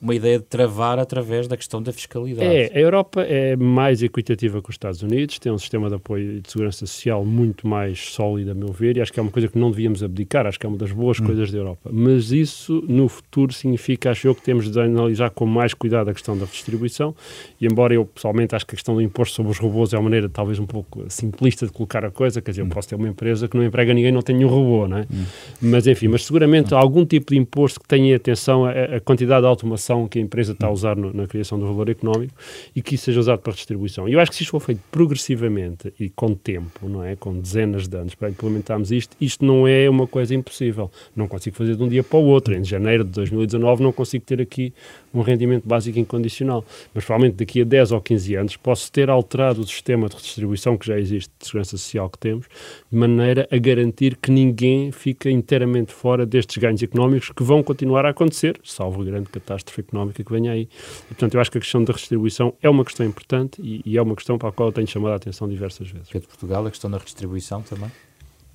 uma 0.00 0.14
ideia 0.14 0.38
de 0.38 0.44
travar 0.44 0.98
através 0.98 1.48
da 1.48 1.56
questão 1.56 1.82
da 1.82 1.92
fiscalidade. 1.92 2.48
É, 2.48 2.70
a 2.74 2.80
Europa 2.80 3.22
é 3.22 3.56
mais 3.56 4.02
equitativa 4.02 4.62
que 4.62 4.70
os 4.70 4.74
Estados 4.74 5.02
Unidos, 5.02 5.38
tem 5.38 5.50
um 5.50 5.58
sistema 5.58 5.88
de 5.88 5.96
apoio 5.96 6.40
de 6.40 6.50
segurança 6.50 6.67
segurança 6.70 6.86
social 6.86 7.24
muito 7.24 7.66
mais 7.66 7.98
sólida, 8.12 8.52
a 8.52 8.54
meu 8.54 8.68
ver, 8.68 8.96
e 8.96 9.00
acho 9.00 9.12
que 9.12 9.18
é 9.18 9.22
uma 9.22 9.30
coisa 9.30 9.48
que 9.48 9.58
não 9.58 9.70
devíamos 9.70 10.02
abdicar, 10.02 10.46
acho 10.46 10.58
que 10.58 10.66
é 10.66 10.68
uma 10.68 10.78
das 10.78 10.92
boas 10.92 11.18
hum. 11.18 11.24
coisas 11.26 11.50
da 11.50 11.58
Europa. 11.58 11.90
Mas 11.92 12.30
isso, 12.30 12.84
no 12.88 13.08
futuro, 13.08 13.52
significa, 13.52 14.10
acho 14.10 14.28
eu, 14.28 14.34
que 14.34 14.42
temos 14.42 14.70
de 14.70 14.80
analisar 14.80 15.30
com 15.30 15.46
mais 15.46 15.74
cuidado 15.74 16.10
a 16.10 16.14
questão 16.14 16.36
da 16.36 16.44
redistribuição, 16.44 17.14
e 17.60 17.66
embora 17.66 17.94
eu, 17.94 18.04
pessoalmente, 18.04 18.54
acho 18.54 18.66
que 18.66 18.74
a 18.74 18.76
questão 18.76 18.94
do 18.94 19.02
imposto 19.02 19.34
sobre 19.34 19.52
os 19.52 19.58
robôs 19.58 19.92
é 19.92 19.96
uma 19.96 20.04
maneira, 20.04 20.28
talvez, 20.28 20.58
um 20.58 20.66
pouco 20.66 21.04
simplista 21.08 21.66
de 21.66 21.72
colocar 21.72 22.04
a 22.04 22.10
coisa, 22.10 22.40
quer 22.40 22.50
dizer, 22.50 22.62
eu 22.62 22.66
hum. 22.66 22.70
posso 22.70 22.88
ter 22.88 22.94
uma 22.94 23.08
empresa 23.08 23.48
que 23.48 23.56
não 23.56 23.64
emprega 23.64 23.92
ninguém, 23.94 24.12
não 24.12 24.22
tem 24.22 24.36
nenhum 24.36 24.48
robô, 24.48 24.86
não 24.86 24.98
é? 24.98 25.02
Hum. 25.02 25.24
Mas, 25.60 25.86
enfim, 25.86 26.08
mas 26.08 26.24
seguramente 26.24 26.74
hum. 26.74 26.78
algum 26.78 27.04
tipo 27.04 27.32
de 27.32 27.38
imposto 27.38 27.80
que 27.80 27.88
tenha 27.88 28.16
atenção 28.16 28.64
à, 28.66 29.00
quantidade 29.04 29.42
de 29.42 29.46
automação 29.46 30.08
que 30.08 30.18
a 30.18 30.22
empresa 30.22 30.52
está 30.52 30.66
a 30.66 30.70
usar 30.70 30.96
no, 30.96 31.12
na 31.12 31.26
criação 31.26 31.58
do 31.58 31.66
valor 31.66 31.88
económico 31.88 32.34
e 32.74 32.82
que 32.82 32.94
isso 32.94 33.04
seja 33.04 33.20
usado 33.20 33.40
para 33.40 33.52
redistribuição. 33.52 34.08
E 34.08 34.12
eu 34.12 34.20
acho 34.20 34.30
que 34.30 34.36
se 34.36 34.42
isto 34.42 34.50
for 34.50 34.60
feito 34.60 34.80
progressivamente 34.90 35.92
e 35.98 36.08
com 36.08 36.34
tempo, 36.34 36.57
tempo, 36.58 36.88
não 36.88 37.04
é? 37.04 37.16
Com 37.16 37.38
dezenas 37.38 37.86
de 37.86 37.96
anos 37.96 38.14
para 38.14 38.28
implementarmos 38.28 38.90
isto, 38.90 39.16
isto 39.20 39.44
não 39.44 39.66
é 39.66 39.88
uma 39.88 40.06
coisa 40.06 40.34
impossível. 40.34 40.90
Não 41.14 41.28
consigo 41.28 41.56
fazer 41.56 41.76
de 41.76 41.82
um 41.82 41.88
dia 41.88 42.02
para 42.02 42.18
o 42.18 42.24
outro. 42.24 42.54
Em 42.54 42.64
janeiro 42.64 43.04
de 43.04 43.10
2019 43.10 43.82
não 43.82 43.92
consigo 43.92 44.24
ter 44.24 44.40
aqui 44.40 44.72
um 45.14 45.20
rendimento 45.20 45.66
básico 45.66 45.98
incondicional. 45.98 46.64
Mas 46.92 47.04
provavelmente 47.04 47.36
daqui 47.36 47.62
a 47.62 47.64
10 47.64 47.92
ou 47.92 48.00
15 48.00 48.34
anos 48.34 48.56
posso 48.56 48.90
ter 48.90 49.08
alterado 49.08 49.60
o 49.60 49.66
sistema 49.66 50.08
de 50.08 50.16
redistribuição 50.16 50.76
que 50.76 50.86
já 50.86 50.98
existe 50.98 51.30
de 51.38 51.46
segurança 51.46 51.76
social 51.76 52.10
que 52.10 52.18
temos, 52.18 52.46
de 52.90 52.96
maneira 52.96 53.46
a 53.50 53.56
garantir 53.58 54.16
que 54.16 54.30
ninguém 54.30 54.90
fica 54.90 55.30
inteiramente 55.30 55.92
fora 55.92 56.24
destes 56.24 56.56
ganhos 56.56 56.82
económicos 56.82 57.30
que 57.30 57.42
vão 57.42 57.62
continuar 57.62 58.06
a 58.06 58.10
acontecer, 58.10 58.58
salvo 58.64 59.02
a 59.02 59.04
grande 59.04 59.28
catástrofe 59.28 59.80
económica 59.80 60.24
que 60.24 60.32
venha 60.32 60.52
aí. 60.52 60.68
E, 61.04 61.08
portanto, 61.08 61.34
eu 61.34 61.40
acho 61.40 61.50
que 61.50 61.58
a 61.58 61.60
questão 61.60 61.84
da 61.84 61.92
redistribuição 61.92 62.54
é 62.62 62.68
uma 62.68 62.84
questão 62.84 63.04
importante 63.04 63.60
e, 63.62 63.82
e 63.84 63.98
é 63.98 64.02
uma 64.02 64.16
questão 64.16 64.38
para 64.38 64.48
a 64.48 64.52
qual 64.52 64.70
eu 64.70 64.72
tenho 64.72 64.86
chamado 64.86 65.12
a 65.12 65.16
atenção 65.16 65.48
diversas 65.48 65.90
vezes. 65.90 66.08
Pedro 66.08 66.28
Portugal, 66.28 66.66
a 66.66 66.70
questão 66.70 66.90
da 66.90 66.98
redistribuição 66.98 67.62
também? 67.62 67.90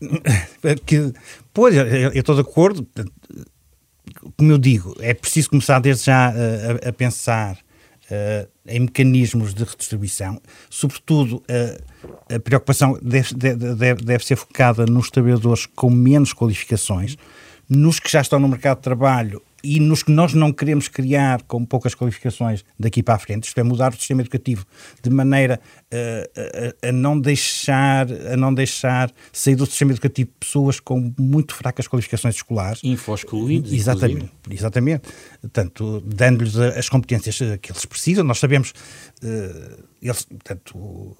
Que, 0.86 1.14
pois, 1.54 1.76
eu 1.76 2.12
estou 2.14 2.36
de 2.36 2.42
acordo 2.42 2.88
como 4.38 4.52
eu 4.52 4.58
digo, 4.58 4.96
é 5.00 5.14
preciso 5.14 5.50
começar 5.50 5.80
desde 5.80 6.06
já 6.06 6.30
a, 6.30 6.90
a 6.90 6.94
pensar 6.94 7.58
uh, 8.12 8.50
em 8.66 8.82
mecanismos 8.82 9.54
de 9.54 9.64
redistribuição, 9.64 10.42
sobretudo 10.70 11.38
uh, 11.38 12.36
a 12.36 12.40
preocupação 12.40 12.98
deve, 13.02 13.34
deve, 13.34 14.04
deve, 14.04 14.26
ser 14.26 14.36
focada 14.36 14.86
nos 14.86 15.10
trabalhadores 15.10 15.66
com 15.66 15.90
menos 15.90 16.34
qualificações, 16.34 17.18
nos 17.70 18.00
que 18.00 18.12
já 18.12 18.22
estão 18.22 18.40
no 18.40 18.48
mercado 18.48 18.78
de 18.78 18.84
trabalho 18.84 19.42
e 19.64 19.80
nos 19.80 20.04
que 20.04 20.12
nós 20.12 20.34
não 20.34 20.52
queremos 20.52 20.90
criar 20.90 21.42
com 21.44 21.64
poucas 21.64 21.96
qualificações 21.96 22.66
daqui 22.78 23.02
para 23.02 23.16
a 23.16 23.20
frente, 23.20 23.48
isto 23.48 23.58
é 23.58 23.64
mudar 23.64 23.94
o 23.94 23.98
sistema 23.98 24.22
educativo 24.22 24.66
de 25.02 25.10
maneira 25.10 25.60
a, 25.94 26.88
a, 26.88 26.90
a, 26.90 26.92
não 26.92 27.20
deixar 27.20 28.08
a 28.12 28.36
não 28.36 28.54
deixar 28.54 29.12
sair 29.32 29.56
do 29.56 29.66
sistema 29.66 29.92
educativo 29.92 30.30
pessoas 30.40 30.80
com 30.80 31.14
muito 31.20 31.54
fracas 31.54 31.88
qualificações 31.88 32.36
escolares. 32.36 32.82
Info-excluídos. 32.84 33.72
Exatamente, 33.72 34.32
exatamente. 34.50 35.04
Portanto, 35.42 36.02
dando-lhes 36.06 36.56
as 36.56 36.90
competências 36.90 37.38
que 37.62 37.72
eles 37.72 37.86
precisam. 37.86 38.24
Nós 38.24 38.40
sabemos, 38.40 38.74
uh, 39.24 39.84
eles, 40.02 40.24
portanto, 40.24 41.18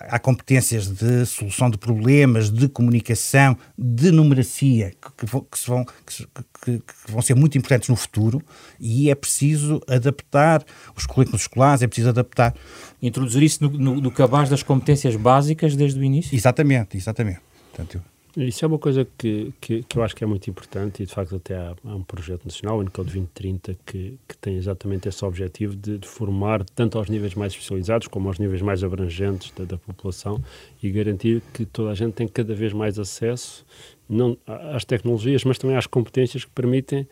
há 0.00 0.18
competências 0.18 0.88
de 0.88 1.26
solução 1.26 1.70
de 1.70 1.78
problemas, 1.78 2.50
de 2.50 2.68
comunicação, 2.68 3.56
de 3.78 4.10
numeracia, 4.10 4.90
que, 4.90 5.26
que, 5.26 5.26
que, 5.26 5.66
vão, 5.66 5.84
que, 5.84 6.78
que 6.78 7.12
vão 7.12 7.22
ser 7.22 7.34
muito 7.34 7.56
importantes 7.56 7.88
no 7.88 7.96
futuro 7.96 8.42
e 8.80 9.10
é 9.10 9.14
preciso 9.14 9.80
adaptar 9.86 10.64
os 10.96 11.06
currículos 11.06 11.42
escolares, 11.42 11.82
é 11.82 11.86
preciso 11.86 12.08
adaptar. 12.08 12.54
Introduzir 13.00 13.42
isso 13.42 13.62
no, 13.62 13.70
no, 13.70 14.05
no 14.06 14.12
cabaz 14.12 14.48
das 14.48 14.62
competências 14.62 15.16
básicas 15.16 15.74
desde 15.74 15.98
o 15.98 16.04
início? 16.04 16.32
Exatamente, 16.32 16.96
exatamente. 16.96 17.40
Portanto, 17.72 18.00
isso 18.36 18.64
é 18.64 18.68
uma 18.68 18.78
coisa 18.78 19.04
que, 19.18 19.52
que, 19.60 19.82
que, 19.82 19.98
eu 19.98 20.02
acho 20.04 20.14
que 20.14 20.22
é 20.22 20.26
muito 20.26 20.48
importante 20.48 21.02
e, 21.02 21.06
de 21.06 21.12
facto, 21.12 21.34
até 21.34 21.56
há, 21.56 21.74
há 21.84 21.96
um 21.96 22.04
projeto 22.04 22.44
nacional, 22.44 22.78
o 22.78 22.82
Encode 22.84 23.08
2030, 23.08 23.76
que, 23.84 24.16
que 24.28 24.38
tem 24.38 24.56
exatamente 24.56 25.08
esse 25.08 25.24
objetivo 25.24 25.74
de, 25.74 25.98
de, 25.98 26.06
formar 26.06 26.62
tanto 26.62 26.98
aos 26.98 27.08
níveis 27.08 27.34
mais 27.34 27.52
especializados 27.52 28.06
como 28.06 28.28
aos 28.28 28.38
níveis 28.38 28.62
mais 28.62 28.84
abrangentes 28.84 29.50
da, 29.56 29.64
da, 29.64 29.76
população 29.76 30.40
e 30.80 30.88
garantir 30.88 31.42
que 31.52 31.64
toda 31.64 31.90
a 31.90 31.94
gente 31.94 32.12
tem 32.12 32.28
cada 32.28 32.54
vez 32.54 32.72
mais 32.72 33.00
acesso 33.00 33.66
não 34.08 34.36
às 34.46 34.84
tecnologias, 34.84 35.42
mas 35.42 35.58
também 35.58 35.76
às 35.76 35.88
competências 35.88 36.44
que 36.44 36.50
permitem 36.52 37.08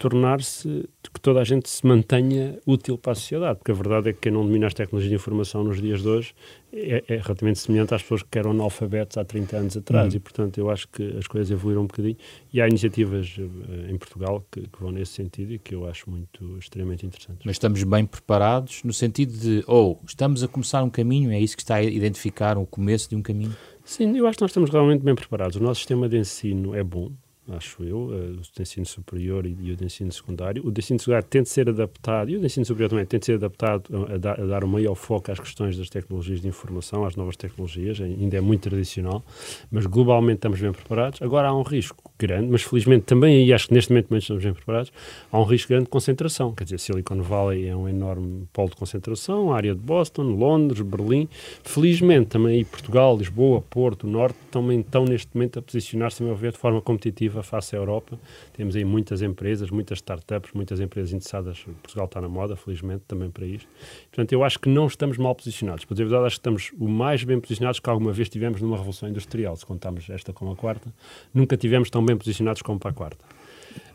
tornar-se, 0.00 0.88
que 1.12 1.20
toda 1.20 1.40
a 1.40 1.44
gente 1.44 1.68
se 1.68 1.86
mantenha 1.86 2.58
útil 2.66 2.96
para 2.96 3.12
a 3.12 3.14
sociedade, 3.14 3.58
porque 3.58 3.70
a 3.70 3.74
verdade 3.74 4.08
é 4.08 4.12
que 4.14 4.20
quem 4.20 4.32
não 4.32 4.46
domina 4.46 4.66
as 4.66 4.72
tecnologias 4.72 5.10
de 5.10 5.14
informação 5.14 5.62
nos 5.62 5.78
dias 5.78 6.00
de 6.00 6.08
hoje 6.08 6.34
é, 6.72 7.04
é 7.06 7.16
relativamente 7.18 7.58
semelhante 7.58 7.94
às 7.94 8.00
pessoas 8.00 8.22
que 8.22 8.38
eram 8.38 8.52
analfabetos 8.52 9.18
há 9.18 9.24
30 9.26 9.56
anos 9.58 9.76
atrás, 9.76 10.14
uhum. 10.14 10.16
e 10.16 10.20
portanto 10.20 10.56
eu 10.56 10.70
acho 10.70 10.88
que 10.88 11.02
as 11.18 11.26
coisas 11.26 11.50
evoluíram 11.50 11.82
um 11.82 11.86
bocadinho, 11.86 12.16
e 12.50 12.62
há 12.62 12.66
iniciativas 12.66 13.36
uh, 13.36 13.90
em 13.90 13.98
Portugal 13.98 14.42
que, 14.50 14.62
que, 14.62 14.80
vão 14.80 14.90
nesse 14.90 15.12
sentido 15.12 15.52
e 15.52 15.58
que 15.58 15.74
eu 15.74 15.86
acho 15.86 16.08
muito, 16.08 16.56
extremamente 16.56 17.04
interessantes. 17.04 17.42
Mas 17.44 17.56
estamos 17.56 17.84
bem 17.84 18.06
preparados 18.06 18.82
no 18.82 18.94
sentido 18.94 19.36
de, 19.36 19.62
ou 19.66 20.00
oh, 20.00 20.06
estamos 20.06 20.42
a 20.42 20.48
começar 20.48 20.82
um 20.82 20.88
caminho, 20.88 21.30
é 21.30 21.38
isso 21.38 21.54
que 21.54 21.62
está 21.62 21.74
a 21.74 21.82
identificar 21.82 22.56
o 22.56 22.64
começo 22.64 23.10
de 23.10 23.16
um 23.16 23.20
caminho? 23.20 23.54
Sim, 23.84 24.16
eu 24.16 24.26
acho 24.26 24.38
que 24.38 24.42
nós 24.42 24.50
estamos 24.50 24.70
realmente 24.70 25.02
bem 25.02 25.14
preparados. 25.14 25.56
O 25.56 25.62
nosso 25.62 25.80
sistema 25.80 26.08
de 26.08 26.16
ensino 26.16 26.74
é 26.74 26.82
bom, 26.82 27.12
acho 27.56 27.82
eu, 27.84 27.98
uh, 27.98 28.40
o 28.58 28.62
ensino 28.62 28.86
superior 28.86 29.46
e, 29.46 29.56
e, 29.60 29.72
o 29.72 29.84
ensino 29.84 30.12
secundário. 30.12 30.66
O 30.66 30.72
ensino 30.76 30.98
secundário 30.98 31.26
tem 31.28 31.42
de 31.42 31.48
ser 31.48 31.68
adaptado, 31.68 32.30
e 32.30 32.36
o 32.36 32.44
ensino 32.44 32.64
superior 32.64 32.90
também 32.90 33.06
tem 33.06 33.18
de 33.20 33.26
ser 33.26 33.34
adaptado 33.34 33.84
a, 33.92 34.14
a, 34.14 34.16
dar, 34.18 34.46
dar 34.46 34.64
um 34.64 34.68
maior 34.68 34.94
foco 34.94 35.30
às 35.30 35.38
questões 35.38 35.76
das 35.76 35.88
tecnologias 35.88 36.40
de 36.40 36.48
informação, 36.48 37.04
às 37.04 37.16
novas 37.16 37.36
tecnologias, 37.36 38.00
ainda 38.00 38.36
é 38.36 38.40
muito 38.40 38.68
tradicional, 38.68 39.24
mas 39.70 39.86
globalmente 39.86 40.38
estamos 40.38 40.60
bem 40.60 40.72
preparados. 40.72 41.20
Agora 41.22 41.48
há 41.48 41.56
um 41.56 41.62
risco 41.62 42.10
grande, 42.18 42.48
mas 42.48 42.62
felizmente 42.62 43.04
também 43.04 43.36
aí 43.36 43.52
acho 43.52 43.68
que 43.68 43.74
neste 43.74 43.90
momento 43.90 44.14
estamos 44.16 44.44
bem 44.44 44.52
preparados, 44.52 44.92
há 45.30 45.38
um 45.38 45.44
risco 45.44 45.68
grande 45.68 45.84
de 45.84 45.90
concentração. 45.90 46.52
Quer 46.54 46.64
dizer, 46.64 46.78
Silicon 46.78 47.22
Valley 47.22 47.66
é 47.66 47.76
um 47.76 47.88
enorme 47.88 48.46
polo 48.52 48.70
de 48.70 48.76
concentração, 48.76 49.52
a 49.52 49.56
área 49.56 49.74
de 49.74 49.80
Boston, 49.80 50.22
Londres, 50.22 50.80
Berlim. 50.82 51.28
Felizmente 51.62 52.26
também 52.28 52.56
aí 52.56 52.64
Portugal, 52.64 53.16
Lisboa, 53.16 53.62
Porto, 53.62 54.06
Norte 54.06 54.36
também 54.50 54.80
estão 54.80 55.04
neste 55.04 55.28
momento 55.34 55.58
a 55.58 55.62
posicionar-se, 55.62 56.22
a 56.22 56.26
meu 56.26 56.34
ver, 56.34 56.52
de 56.52 56.58
forma 56.58 56.80
competitiva 56.80 57.39
face 57.42 57.74
à 57.74 57.78
Europa. 57.78 58.18
Temos 58.52 58.76
aí 58.76 58.84
muitas 58.84 59.22
empresas, 59.22 59.70
muitas 59.70 59.98
startups, 59.98 60.52
muitas 60.52 60.80
empresas 60.80 61.12
interessadas. 61.12 61.64
Portugal 61.82 62.06
está 62.06 62.20
na 62.20 62.28
moda, 62.28 62.56
felizmente, 62.56 63.04
também 63.06 63.30
para 63.30 63.46
isto. 63.46 63.68
Portanto, 64.10 64.32
eu 64.32 64.44
acho 64.44 64.58
que 64.58 64.68
não 64.68 64.86
estamos 64.86 65.18
mal 65.18 65.34
posicionados. 65.34 65.84
Para 65.84 65.94
dizer 65.94 66.04
a 66.04 66.06
verdade, 66.06 66.26
acho 66.26 66.36
que 66.36 66.40
estamos 66.40 66.72
o 66.78 66.88
mais 66.88 67.24
bem 67.24 67.40
posicionados 67.40 67.80
que 67.80 67.90
alguma 67.90 68.12
vez 68.12 68.28
tivemos 68.28 68.60
numa 68.60 68.76
revolução 68.76 69.08
industrial. 69.08 69.56
Se 69.56 69.66
contarmos 69.66 70.08
esta 70.10 70.32
com 70.32 70.50
a 70.50 70.56
quarta, 70.56 70.92
nunca 71.32 71.56
tivemos 71.56 71.90
tão 71.90 72.04
bem 72.04 72.16
posicionados 72.16 72.62
como 72.62 72.78
para 72.78 72.90
a 72.90 72.94
quarta. 72.94 73.24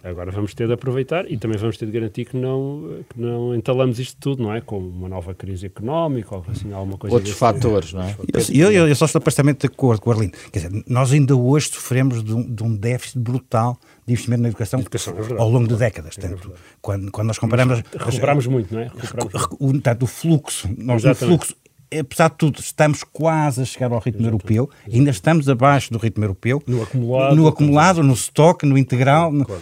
Agora 0.05 0.29
vamos 0.29 0.53
ter 0.53 0.67
de 0.67 0.73
aproveitar 0.73 1.29
e 1.31 1.35
também 1.35 1.57
vamos 1.57 1.77
ter 1.77 1.87
de 1.87 1.91
garantir 1.91 2.25
que 2.25 2.37
não, 2.37 2.99
que 3.09 3.19
não 3.19 3.55
entalamos 3.55 3.99
isto 3.99 4.15
tudo, 4.19 4.43
não 4.43 4.53
é? 4.53 4.61
Com 4.61 4.77
uma 4.77 5.09
nova 5.09 5.33
crise 5.33 5.65
económica 5.65 6.35
ou 6.35 6.45
assim, 6.47 6.71
alguma 6.71 6.95
coisa 6.95 7.15
Outros 7.15 7.35
fatores, 7.35 7.91
não 7.91 8.03
é? 8.03 8.15
Eu, 8.53 8.71
eu, 8.71 8.87
eu 8.87 8.95
só 8.95 9.05
estou 9.05 9.19
perfeitamente 9.19 9.61
de 9.61 9.73
acordo 9.73 10.01
com 10.01 10.11
o 10.11 10.13
Arlindo. 10.13 10.37
Quer 10.51 10.59
dizer, 10.59 10.83
nós 10.87 11.11
ainda 11.11 11.35
hoje 11.35 11.69
sofremos 11.69 12.23
de 12.23 12.35
um, 12.35 12.53
de 12.53 12.63
um 12.63 12.75
déficit 12.75 13.17
brutal 13.17 13.79
de 14.05 14.13
investimento 14.13 14.43
na 14.43 14.49
educação, 14.49 14.79
educação 14.79 15.15
é 15.17 15.41
ao 15.41 15.49
longo 15.49 15.67
de 15.67 15.75
décadas. 15.75 16.15
É 16.19 16.35
quando, 16.83 17.11
quando 17.11 17.27
nós 17.27 17.39
comparamos... 17.39 17.81
Recuperamos 17.91 18.45
muito, 18.45 18.75
não 18.75 18.81
é? 18.81 18.91
Recuperamos 18.95 19.33
o, 19.59 20.03
o, 20.03 20.03
o 20.03 20.07
fluxo, 20.07 20.69
nós 20.77 21.03
no 21.03 21.15
fluxo 21.15 21.55
apesar 21.99 22.29
de 22.29 22.35
tudo, 22.37 22.59
estamos 22.59 23.03
quase 23.03 23.61
a 23.61 23.65
chegar 23.65 23.91
ao 23.91 23.99
ritmo 23.99 24.25
europeu, 24.25 24.69
ainda 24.91 25.11
estamos 25.11 25.47
abaixo 25.47 25.91
do 25.91 25.97
ritmo 25.97 26.23
europeu. 26.23 26.61
No 26.65 26.81
acumulado, 26.81 27.35
no, 27.35 27.47
acumulado, 27.47 28.03
no 28.03 28.13
estoque, 28.13 28.65
no 28.65 28.77
integral, 28.77 29.31
no, 29.31 29.43
uh, 29.43 29.57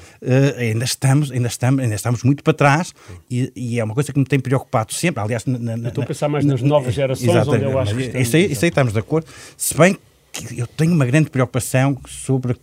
ainda, 0.58 0.86
estamos, 0.86 1.32
ainda, 1.32 1.48
estamos, 1.48 1.84
ainda 1.84 1.96
estamos 1.96 2.24
muito 2.24 2.44
para 2.44 2.54
trás 2.54 2.94
e, 3.30 3.52
e, 3.56 3.80
é 3.80 3.84
uma 3.84 3.94
coisa 3.94 4.12
que 4.12 4.20
me 4.20 4.26
tem 4.26 4.40
preocupado 4.40 4.94
sempre. 4.94 5.22
Aliás, 5.22 5.46
na, 5.46 5.78
na, 5.78 5.90
estou 5.90 6.04
a 6.04 6.08
pensar 6.08 6.30
mais 6.30 6.46
nas 6.46 6.62
novas 6.62 6.94
gerações, 6.94 7.30
Exatamente. 7.30 7.66
onde 7.66 7.74
eu 7.74 7.80
acho 7.80 7.96
que 7.96 8.02
estamos, 8.02 8.28
isso, 8.28 8.36
aí, 8.36 8.52
isso 8.52 8.66
aí 8.66 8.70
estamos 8.70 8.94
de 8.94 9.00
acordo, 9.00 9.28
se 9.58 9.76
bem 9.76 9.98
que 10.32 10.60
eu 10.60 10.68
tenho 10.68 10.94
uma 10.94 11.06
grande 11.06 11.30
preocupação 11.30 11.98
sobre, 12.08 12.56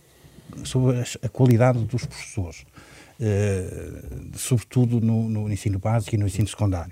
sobre 0.63 0.99
a 1.21 1.29
qualidade 1.29 1.79
dos 1.79 2.05
professores. 2.05 2.65
Uh, 3.19 4.35
sobretudo 4.35 4.99
no, 4.99 5.29
no 5.29 5.51
ensino 5.51 5.77
básico 5.77 6.15
e 6.15 6.17
no 6.17 6.25
ensino 6.25 6.47
secundário. 6.47 6.91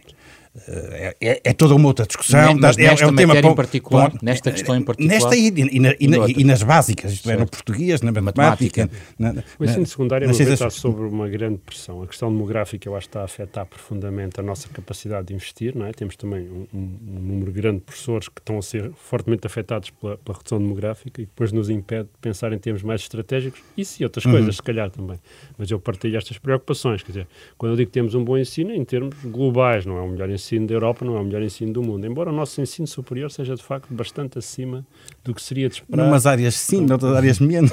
É, 0.67 1.15
é, 1.21 1.41
é, 1.43 1.53
toda 1.53 1.75
uma 1.75 1.87
outra 1.87 2.05
discussão. 2.05 2.55
Mas 2.55 2.77
é, 2.77 2.85
é 2.85 3.07
um 3.07 3.15
tema 3.15 3.37
em 3.37 3.55
particular, 3.55 4.11
nesta 4.21 4.51
questão 4.51 4.75
em 4.75 4.81
particular. 4.81 5.13
Nesta 5.13 5.35
e, 5.35 5.47
e, 5.47 5.77
e, 5.99 6.41
e 6.41 6.43
nas 6.43 6.63
básicas, 6.63 7.13
isto 7.13 7.29
é, 7.29 7.37
no 7.37 7.47
português, 7.47 8.01
na 8.01 8.11
matemática. 8.11 8.89
Na, 9.17 9.33
na, 9.33 9.43
o 9.57 9.63
ensino 9.63 9.85
secundário 9.85 10.27
na, 10.27 10.33
está 10.33 10.69
sobre 10.69 11.05
uma 11.05 11.27
grande 11.29 11.59
pressão. 11.59 12.01
A 12.01 12.07
questão 12.07 12.31
demográfica, 12.31 12.87
eu 12.87 12.95
acho 12.95 13.07
que 13.07 13.09
está 13.09 13.21
a 13.21 13.25
afetar 13.25 13.65
profundamente 13.65 14.39
a 14.39 14.43
nossa 14.43 14.67
capacidade 14.69 15.27
de 15.27 15.33
investir. 15.33 15.75
Não 15.75 15.85
é? 15.85 15.91
Temos 15.91 16.15
também 16.15 16.47
um, 16.49 16.67
um, 16.73 16.97
um 17.07 17.19
número 17.19 17.51
grande 17.51 17.77
de 17.77 17.83
professores 17.83 18.27
que 18.27 18.39
estão 18.39 18.57
a 18.57 18.61
ser 18.61 18.91
fortemente 18.95 19.47
afetados 19.47 19.89
pela, 19.91 20.17
pela, 20.17 20.37
redução 20.37 20.59
demográfica 20.59 21.21
e 21.21 21.25
depois 21.25 21.51
nos 21.51 21.69
impede 21.69 22.03
de 22.03 22.19
pensar 22.21 22.51
em 22.53 22.57
termos 22.57 22.83
mais 22.83 23.01
estratégicos. 23.01 23.61
Isso 23.77 24.01
e 24.01 24.03
outras 24.03 24.25
uhum. 24.25 24.31
coisas, 24.31 24.55
se 24.55 24.63
calhar 24.63 24.89
também. 24.89 25.19
Mas 25.57 25.71
eu 25.71 25.79
partilho 25.79 26.17
estas 26.17 26.37
preocupações. 26.37 27.03
Quer 27.03 27.11
dizer, 27.11 27.27
quando 27.57 27.73
eu 27.73 27.77
digo 27.77 27.89
que 27.89 27.93
temos 27.93 28.15
um 28.15 28.23
bom 28.23 28.37
ensino, 28.37 28.73
em 28.73 28.83
termos 28.83 29.15
globais, 29.23 29.85
não 29.85 29.97
é 29.97 30.01
o 30.01 30.07
melhor 30.07 30.29
ensino 30.29 30.48
ensino 30.49 30.67
da 30.67 30.73
Europa 30.73 31.05
não 31.05 31.15
é 31.15 31.19
o 31.19 31.23
melhor 31.23 31.41
ensino 31.43 31.71
do 31.71 31.83
mundo, 31.83 32.05
embora 32.05 32.31
o 32.31 32.33
nosso 32.33 32.59
ensino 32.61 32.87
superior 32.87 33.29
seja 33.29 33.55
de 33.55 33.63
facto 33.63 33.93
bastante 33.93 34.39
acima 34.39 34.85
do 35.23 35.33
que 35.33 35.41
seria 35.41 35.69
de 35.69 35.75
esperar. 35.75 36.05
Numas 36.05 36.25
áreas 36.25 36.55
sim, 36.55 36.81
noutras 36.85 37.15
áreas 37.15 37.39
menos. 37.39 37.71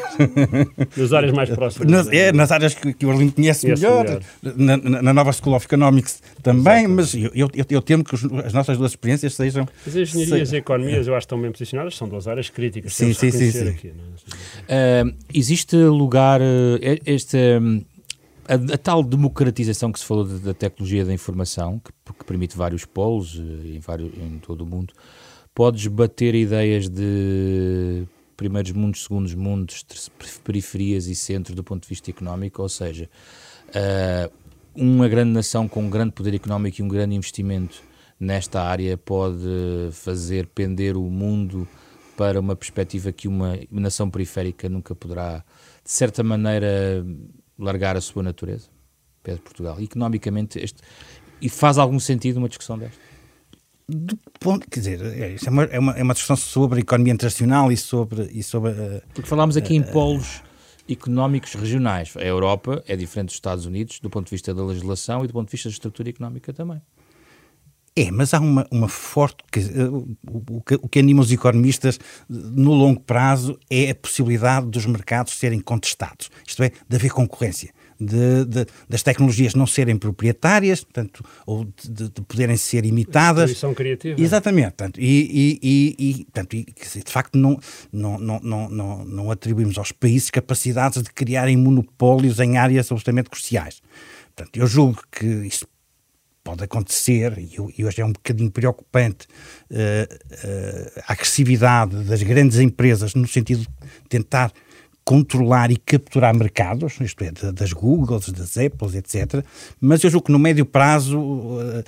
Nas 0.96 1.12
áreas 1.12 1.32
mais 1.32 1.50
próximas. 1.50 1.90
Nas, 1.90 2.08
é, 2.08 2.32
nas 2.32 2.52
áreas 2.52 2.74
que, 2.74 2.92
que 2.92 3.06
o 3.06 3.10
Arlindo 3.10 3.32
conhece, 3.32 3.66
conhece 3.66 3.82
melhor, 3.82 4.04
melhor. 4.04 4.22
Na, 4.56 5.02
na, 5.02 5.14
nova 5.14 5.32
School 5.32 5.54
of 5.54 5.64
Economics 5.64 6.22
também, 6.42 6.84
Exatamente. 6.84 6.88
mas 6.88 7.14
eu, 7.14 7.50
eu, 7.54 7.64
eu, 7.70 7.82
temo 7.82 8.04
que 8.04 8.14
os, 8.14 8.24
as 8.44 8.52
nossas 8.52 8.76
duas 8.76 8.92
experiências 8.92 9.34
sejam... 9.34 9.66
As 9.86 9.94
engenharias 9.94 10.52
e 10.52 10.56
economias 10.56 11.06
eu 11.06 11.14
acho 11.14 11.26
que 11.26 11.32
estão 11.32 11.40
bem 11.40 11.50
posicionadas, 11.50 11.96
são 11.96 12.08
duas 12.08 12.28
áreas 12.28 12.50
críticas. 12.50 12.94
Sim, 12.94 13.12
sim, 13.12 13.30
sim. 13.30 13.50
sim. 13.50 13.68
Aqui, 13.68 13.92
é? 14.68 15.02
uh, 15.04 15.14
existe 15.32 15.76
lugar, 15.76 16.40
uh, 16.40 16.44
este... 17.06 17.36
Um, 17.60 17.84
a, 18.48 18.74
a, 18.74 18.78
tal 18.78 19.02
democratização 19.02 19.92
que 19.92 19.98
se 19.98 20.04
falou 20.04 20.24
da, 20.24 20.54
tecnologia 20.54 21.04
da 21.04 21.12
informação, 21.12 21.80
que, 21.80 21.92
que, 22.12 22.24
permite 22.24 22.56
vários 22.56 22.84
polos 22.84 23.38
eh, 23.38 23.76
em, 23.76 23.80
vários, 23.80 24.12
em 24.16 24.38
todo 24.38 24.62
o 24.62 24.66
mundo, 24.66 24.94
podes 25.54 25.86
bater 25.86 26.34
ideias 26.34 26.88
de 26.88 28.06
primeiros 28.36 28.72
mundos, 28.72 29.02
segundos 29.02 29.34
mundos, 29.34 29.84
periferias 30.44 31.06
e 31.06 31.14
centros 31.14 31.54
do 31.54 31.64
ponto 31.64 31.82
de 31.82 31.88
vista 31.88 32.10
económico, 32.10 32.62
ou 32.62 32.68
seja, 32.68 33.08
uh, 33.68 34.32
uma 34.74 35.08
grande 35.08 35.32
nação 35.32 35.66
com 35.66 35.82
um 35.82 35.88
grande 35.88 36.12
poder 36.12 36.34
económico 36.34 36.80
e 36.80 36.84
um 36.84 36.88
grande 36.88 37.14
investimento 37.14 37.82
nesta 38.20 38.62
área 38.62 38.96
pode 38.98 39.88
fazer 39.92 40.46
pender 40.48 40.96
o 40.96 41.04
mundo 41.04 41.66
para 42.16 42.40
uma 42.40 42.54
perspectiva 42.54 43.12
que 43.12 43.26
uma 43.26 43.58
nação 43.70 44.10
periférica 44.10 44.68
nunca 44.68 44.94
poderá, 44.94 45.44
de 45.82 45.90
certa 45.90 46.22
maneira, 46.22 47.04
largar 47.58 47.96
a 47.96 48.00
sua 48.00 48.22
natureza? 48.22 48.68
Pede 49.22 49.40
Portugal. 49.40 49.80
Economicamente, 49.80 50.58
este, 50.58 50.82
e 51.40 51.48
faz 51.48 51.78
algum 51.78 51.98
sentido 51.98 52.38
uma 52.38 52.48
discussão 52.48 52.78
desta? 52.78 52.98
Do 53.88 54.16
ponto, 54.40 54.68
quer 54.68 54.80
dizer, 54.80 55.02
é, 55.02 55.34
isso 55.34 55.46
é, 55.46 55.50
uma, 55.50 55.64
é, 55.64 55.78
uma, 55.78 55.92
é 55.92 56.02
uma 56.02 56.14
discussão 56.14 56.36
sobre 56.36 56.78
a 56.78 56.82
economia 56.82 57.12
internacional 57.12 57.70
e 57.70 57.76
sobre. 57.76 58.24
E 58.32 58.42
sobre 58.42 58.72
uh, 58.72 59.02
Porque 59.14 59.28
falámos 59.28 59.56
aqui 59.56 59.74
uh, 59.74 59.76
em 59.76 59.82
polos 59.82 60.42
económicos 60.88 61.54
regionais. 61.54 62.16
A 62.16 62.24
Europa 62.24 62.82
é 62.86 62.96
diferente 62.96 63.28
dos 63.28 63.36
Estados 63.36 63.64
Unidos 63.66 64.00
do 64.00 64.10
ponto 64.10 64.26
de 64.26 64.30
vista 64.30 64.52
da 64.52 64.64
legislação 64.64 65.24
e 65.24 65.28
do 65.28 65.32
ponto 65.32 65.46
de 65.46 65.52
vista 65.52 65.68
da 65.68 65.72
estrutura 65.72 66.08
económica 66.08 66.52
também. 66.52 66.80
É, 67.98 68.10
mas 68.10 68.34
há 68.34 68.40
uma, 68.40 68.66
uma 68.70 68.88
forte. 68.88 69.42
O, 69.90 70.16
o, 70.30 70.62
o, 70.82 70.88
que 70.88 70.98
anima 70.98 71.22
os 71.22 71.32
economistas 71.32 71.98
no 72.28 72.74
longo 72.74 73.00
prazo 73.00 73.58
é 73.70 73.90
a 73.90 73.94
possibilidade 73.94 74.66
dos 74.66 74.84
mercados 74.84 75.32
serem 75.38 75.60
contestados, 75.60 76.28
isto 76.46 76.62
é, 76.62 76.70
de 76.86 76.96
haver 76.96 77.10
concorrência. 77.10 77.70
De, 77.98 78.44
de, 78.44 78.66
das 78.86 79.02
tecnologias 79.02 79.54
não 79.54 79.66
serem 79.66 79.96
proprietárias, 79.96 80.84
portanto, 80.84 81.24
ou 81.46 81.64
de, 81.64 82.10
de 82.10 82.20
poderem 82.20 82.58
ser 82.58 82.84
imitadas. 82.84 83.56
São 83.56 83.72
criativa. 83.72 84.20
Exatamente. 84.20 84.72
Portanto, 84.72 85.00
e, 85.00 85.58
e, 85.62 85.96
e, 85.98 86.24
portanto, 86.24 86.52
e, 86.54 86.64
de 86.64 87.10
facto 87.10 87.38
não, 87.38 87.58
não, 87.90 88.18
não, 88.18 88.68
não, 88.68 89.04
não 89.06 89.30
atribuímos 89.30 89.78
aos 89.78 89.92
países 89.92 90.28
capacidades 90.28 91.02
de 91.02 91.10
criarem 91.10 91.56
monopólios 91.56 92.38
em 92.38 92.58
áreas 92.58 92.92
absolutamente 92.92 93.30
cruciais. 93.30 93.80
Portanto, 94.34 94.54
eu 94.58 94.66
julgo 94.66 95.02
que 95.10 95.24
isso 95.24 95.66
pode 96.46 96.62
acontecer, 96.62 97.36
e, 97.38 97.84
hoje 97.84 98.00
é 98.00 98.04
um 98.04 98.12
bocadinho 98.12 98.52
preocupante, 98.52 99.26
uh, 99.68 99.74
uh, 99.74 101.02
a 101.08 101.12
agressividade 101.12 102.04
das 102.04 102.22
grandes 102.22 102.60
empresas 102.60 103.16
no 103.16 103.26
sentido 103.26 103.62
de 103.62 104.08
tentar 104.08 104.52
controlar 105.04 105.72
e 105.72 105.76
capturar 105.76 106.36
mercados, 106.36 107.00
isto 107.00 107.24
é, 107.24 107.32
das 107.52 107.72
Googles, 107.72 108.28
das 108.30 108.56
Apples, 108.58 108.94
etc. 108.94 109.44
Mas 109.80 110.04
eu 110.04 110.10
julgo 110.10 110.26
que 110.26 110.32
no 110.32 110.38
médio 110.38 110.64
prazo 110.64 111.18
uh, 111.20 111.84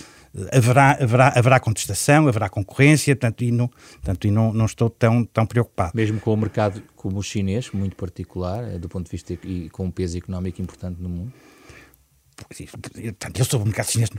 haverá, 0.53 0.99
haverá, 1.01 1.33
haverá 1.37 1.61
contestação, 1.61 2.27
haverá 2.27 2.49
concorrência, 2.49 3.15
portanto, 3.15 3.45
e, 3.45 3.53
não, 3.53 3.69
portanto, 3.69 4.27
e 4.27 4.31
não, 4.33 4.53
não 4.53 4.67
estou 4.67 4.91
tão, 4.91 5.25
tão 5.25 5.47
preocupado. 5.47 5.93
Mesmo 5.95 6.19
com 6.19 6.35
o 6.35 6.37
mercado 6.37 6.83
como 6.97 7.19
o 7.19 7.23
chinês, 7.23 7.71
muito 7.73 7.95
particular, 7.95 8.77
do 8.79 8.89
ponto 8.89 9.05
de 9.05 9.13
vista 9.13 9.39
e 9.45 9.69
com 9.71 9.85
um 9.85 9.91
peso 9.91 10.19
económico 10.19 10.61
importante 10.61 11.01
no 11.01 11.09
mundo? 11.09 11.33
Eu 13.39 13.45
sou 13.45 13.61
um 13.61 13.65
bocado 13.65 13.91
chinês, 13.91 14.11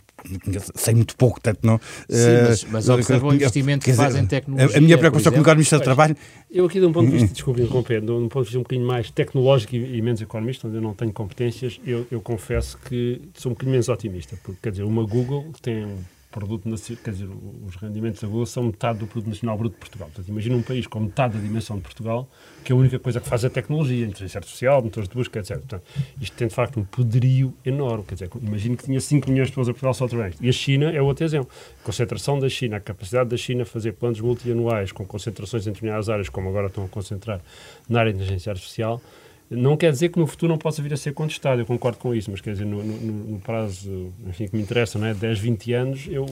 sei 0.76 0.94
muito 0.94 1.16
pouco, 1.16 1.40
tanto 1.40 1.66
não. 1.66 1.80
Sim, 2.10 2.28
mas, 2.48 2.64
mas 2.66 2.90
observa 2.90 3.28
o 3.28 3.34
investimento 3.34 3.86
que 3.86 3.94
fazem 3.94 4.24
em 4.24 4.28
tecnologia. 4.28 4.78
A 4.78 4.82
minha 4.82 4.98
preocupação 4.98 5.32
como 5.32 5.44
economista 5.44 5.78
de 5.78 5.84
trabalho. 5.84 6.16
Eu, 6.50 6.66
aqui, 6.66 6.80
de 6.80 6.86
um 6.86 6.92
ponto 6.92 7.06
de 7.08 7.14
vista, 7.18 7.34
desculpe 7.34 7.62
interromper, 7.62 8.02
de 8.02 8.12
um 8.12 8.28
ponto 8.28 8.44
de 8.44 8.50
vista 8.50 8.60
um 8.60 8.64
bocadinho 8.64 8.88
mais 8.88 9.10
tecnológico 9.12 9.76
e, 9.76 9.98
e 9.98 10.02
menos 10.02 10.22
economista, 10.22 10.68
onde 10.68 10.78
eu 10.78 10.82
não 10.82 10.94
tenho 10.94 11.14
competências, 11.14 11.80
eu, 11.86 12.06
eu 12.12 12.22
confesso 12.22 12.78
que 12.78 13.22
sou 13.34 13.52
um 13.52 13.54
bocadinho 13.54 13.72
menos 13.72 13.90
otimista, 13.90 14.38
porque, 14.44 14.60
quer 14.62 14.72
dizer, 14.72 14.84
uma 14.84 15.04
Google 15.04 15.52
tem 15.62 15.86
produto 16.32 16.70
quer 17.04 17.12
dizer, 17.12 17.28
os 17.66 17.76
rendimentos 17.76 18.24
Google 18.24 18.46
são 18.46 18.64
metade 18.64 19.00
do 19.00 19.08
produto 19.08 19.30
nacional 19.30 19.58
bruto 19.58 19.76
de 19.76 19.80
Portugal. 19.80 20.08
Portanto, 20.10 20.30
imagina 20.30 20.56
um 20.56 20.62
país 20.62 20.86
com 20.86 21.00
metade 21.00 21.34
da 21.36 21.40
dimensão 21.40 21.78
de 21.78 21.82
Portugal, 21.82 22.30
que 22.64 22.72
a 22.72 22.76
única 22.76 23.00
coisa 23.00 23.20
que 23.20 23.28
faz 23.28 23.44
é 23.44 23.50
tecnologia, 23.50 24.06
inteligência 24.06 24.38
artificial, 24.38 24.82
motores 24.82 25.10
de 25.10 25.16
busca, 25.16 25.40
etc. 25.40 25.58
Portanto, 25.58 25.84
isto 26.22 26.38
tem 26.38 26.48
de 26.48 26.54
facto 26.54 26.80
um 26.80 26.84
poderio 26.84 27.54
enorme. 27.66 28.04
Quer 28.04 28.14
dizer, 28.14 28.30
imagino 28.42 28.78
que 28.78 28.86
tinha 28.86 29.02
5 29.02 29.30
milhões 29.30 29.48
de 29.48 29.54
pessoas 29.54 29.70
a 29.70 29.72
Portugal 29.72 29.94
só 29.94 30.08
trabalhando. 30.08 30.36
E 30.40 30.50
a 30.50 30.52
China 30.52 30.92
é 30.92 31.02
outro 31.02 31.26
exemplo. 31.26 31.50
A 31.82 31.84
concentração 31.84 32.40
da 32.40 32.48
China, 32.48 32.78
a 32.78 32.80
capacidade 32.80 33.30
da 33.30 33.38
China 33.38 33.66
fazer 33.66 33.94
planos 33.94 34.22
multianuais 34.22 34.92
com 34.92 35.06
concentrações 35.06 35.66
em 35.66 35.72
determinadas 35.72 36.10
áreas, 36.10 36.30
como 36.30 36.50
agora 36.50 36.68
estão 36.68 36.86
a 36.86 36.88
concentrar 36.88 37.42
na 37.88 38.02
área 38.02 38.14
de 38.14 38.20
inteligência 38.20 38.52
artificial, 38.52 39.02
Não 39.50 39.76
quer 39.76 39.92
dizer 39.92 40.10
que 40.10 40.20
no 40.20 40.28
futuro 40.28 40.52
não 40.52 40.60
possa 40.60 40.82
vir 40.82 40.94
a 40.94 40.98
ser 40.98 41.14
contestado, 41.14 41.62
eu 41.62 41.66
concordo 41.66 41.98
com 41.98 42.14
isso, 42.14 42.30
mas 42.30 42.40
quer 42.40 42.52
dizer, 42.52 42.66
no, 42.66 42.84
no, 42.84 43.12
no 43.34 43.40
prazo 43.40 44.14
enfim, 44.28 44.48
que 44.48 44.56
me 44.56 44.62
interessa, 44.62 45.00
não 45.00 45.08
é? 45.08 45.14
10, 45.14 45.40
20 45.40 45.74
anos, 45.74 46.08
eu 46.08 46.28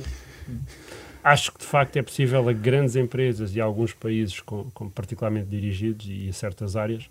acho 1.24 1.52
que 1.52 1.60
de 1.60 1.66
facto 1.66 1.98
é 1.98 2.02
possível 2.02 2.48
a 2.48 2.54
grandes 2.54 2.96
empresas 2.96 3.56
e 3.56 3.60
a 3.60 3.64
alguns 3.66 3.94
países 3.94 4.40
com, 4.40 4.70
com 4.74 4.90
particularmente 4.90 5.48
dirigidos 5.48 6.08
e 6.08 6.28
em 6.28 6.32
certas 6.32 6.76
áreas 6.76 7.10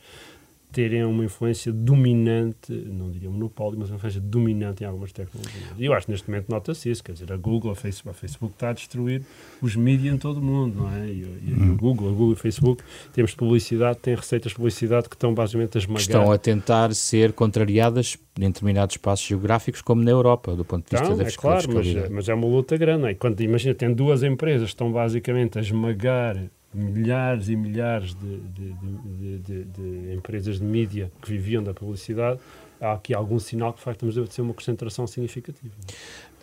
terem 0.76 1.02
uma 1.06 1.24
influência 1.24 1.72
dominante, 1.72 2.70
não 2.70 3.10
diria 3.10 3.30
monopólio, 3.30 3.78
mas 3.78 3.88
uma 3.88 3.96
influência 3.96 4.20
dominante 4.20 4.84
em 4.84 4.86
algumas 4.86 5.10
tecnologias. 5.10 5.64
E 5.78 5.86
eu 5.86 5.94
acho 5.94 6.04
que 6.04 6.12
neste 6.12 6.28
momento 6.28 6.50
nota-se 6.50 6.90
isso, 6.90 7.02
quer 7.02 7.12
dizer, 7.12 7.32
a 7.32 7.36
Google, 7.38 7.70
a 7.70 7.74
Facebook, 7.74 8.10
a 8.10 8.20
Facebook 8.20 8.52
está 8.52 8.68
a 8.68 8.72
destruir 8.74 9.22
os 9.62 9.74
mídias 9.74 10.14
em 10.14 10.18
todo 10.18 10.36
o 10.36 10.42
mundo, 10.42 10.82
não 10.82 10.94
é? 10.94 11.06
E, 11.06 11.22
e, 11.46 11.54
hum. 11.58 11.72
o 11.72 11.76
Google, 11.78 12.08
a 12.08 12.10
Google 12.10 12.30
e 12.30 12.32
o 12.34 12.36
Facebook, 12.36 12.82
temos 13.14 13.34
publicidade, 13.34 14.00
têm 14.00 14.14
receitas 14.14 14.52
de 14.52 14.56
publicidade 14.56 15.08
que 15.08 15.14
estão 15.14 15.32
basicamente 15.32 15.78
a 15.78 15.80
esmagar. 15.80 16.02
Estão 16.02 16.30
a 16.30 16.36
tentar 16.36 16.94
ser 16.94 17.32
contrariadas 17.32 18.18
em 18.38 18.48
determinados 18.48 18.96
espaços 18.96 19.26
geográficos, 19.26 19.80
como 19.80 20.02
na 20.02 20.10
Europa, 20.10 20.54
do 20.54 20.62
ponto 20.62 20.84
de 20.84 20.90
vista 20.90 21.06
então, 21.06 21.16
da 21.16 21.24
é 21.24 21.32
claro, 21.32 21.72
mas, 21.72 22.10
mas, 22.10 22.28
é 22.28 22.34
uma 22.34 22.46
luta 22.46 22.76
grande. 22.76 23.00
Não 23.00 23.08
é? 23.08 23.14
Quando, 23.14 23.40
imagina, 23.40 23.74
tem 23.74 23.94
duas 23.94 24.22
empresas 24.22 24.64
que 24.64 24.74
estão 24.74 24.92
basicamente 24.92 25.56
a 25.56 25.62
esmagar 25.62 26.36
milhares 26.72 27.48
e 27.48 27.56
milhares 27.56 28.14
de, 28.14 28.38
de, 28.38 29.38
de, 29.38 29.64
de, 29.64 30.14
empresas 30.14 30.58
de 30.58 30.64
mídia 30.64 31.10
que 31.22 31.30
viviam 31.30 31.62
da 31.62 31.72
publicidade, 31.72 32.38
há 32.80 32.92
aqui 32.92 33.14
algum 33.14 33.38
sinal 33.38 33.72
que 33.72 33.78
de 33.78 33.84
facto 33.84 34.06
deve 34.06 34.32
ser 34.32 34.42
uma 34.42 34.54
concentração 34.54 35.06
significativa. 35.06 35.72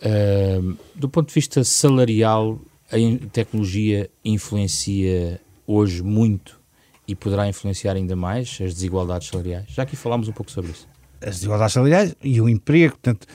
Uh, 0.02 0.76
do 0.94 1.08
ponto 1.08 1.28
de 1.28 1.34
vista 1.34 1.62
salarial, 1.62 2.58
a 2.90 2.96
tecnologia 3.28 4.10
influencia 4.24 5.40
hoje 5.66 6.02
muito 6.02 6.60
e 7.06 7.14
poderá 7.14 7.46
influenciar 7.48 7.94
ainda 7.94 8.16
mais 8.16 8.58
as 8.60 8.74
desigualdades 8.74 9.28
salariais? 9.28 9.66
Já 9.68 9.82
aqui 9.84 9.94
falámos 9.94 10.28
um 10.28 10.32
pouco 10.32 10.50
sobre 10.50 10.72
isso 10.72 10.93
as 11.26 11.36
desigualdades 11.36 11.72
salariais 11.72 12.14
e 12.22 12.40
o 12.40 12.48
emprego. 12.48 12.92
Portanto, 12.92 13.26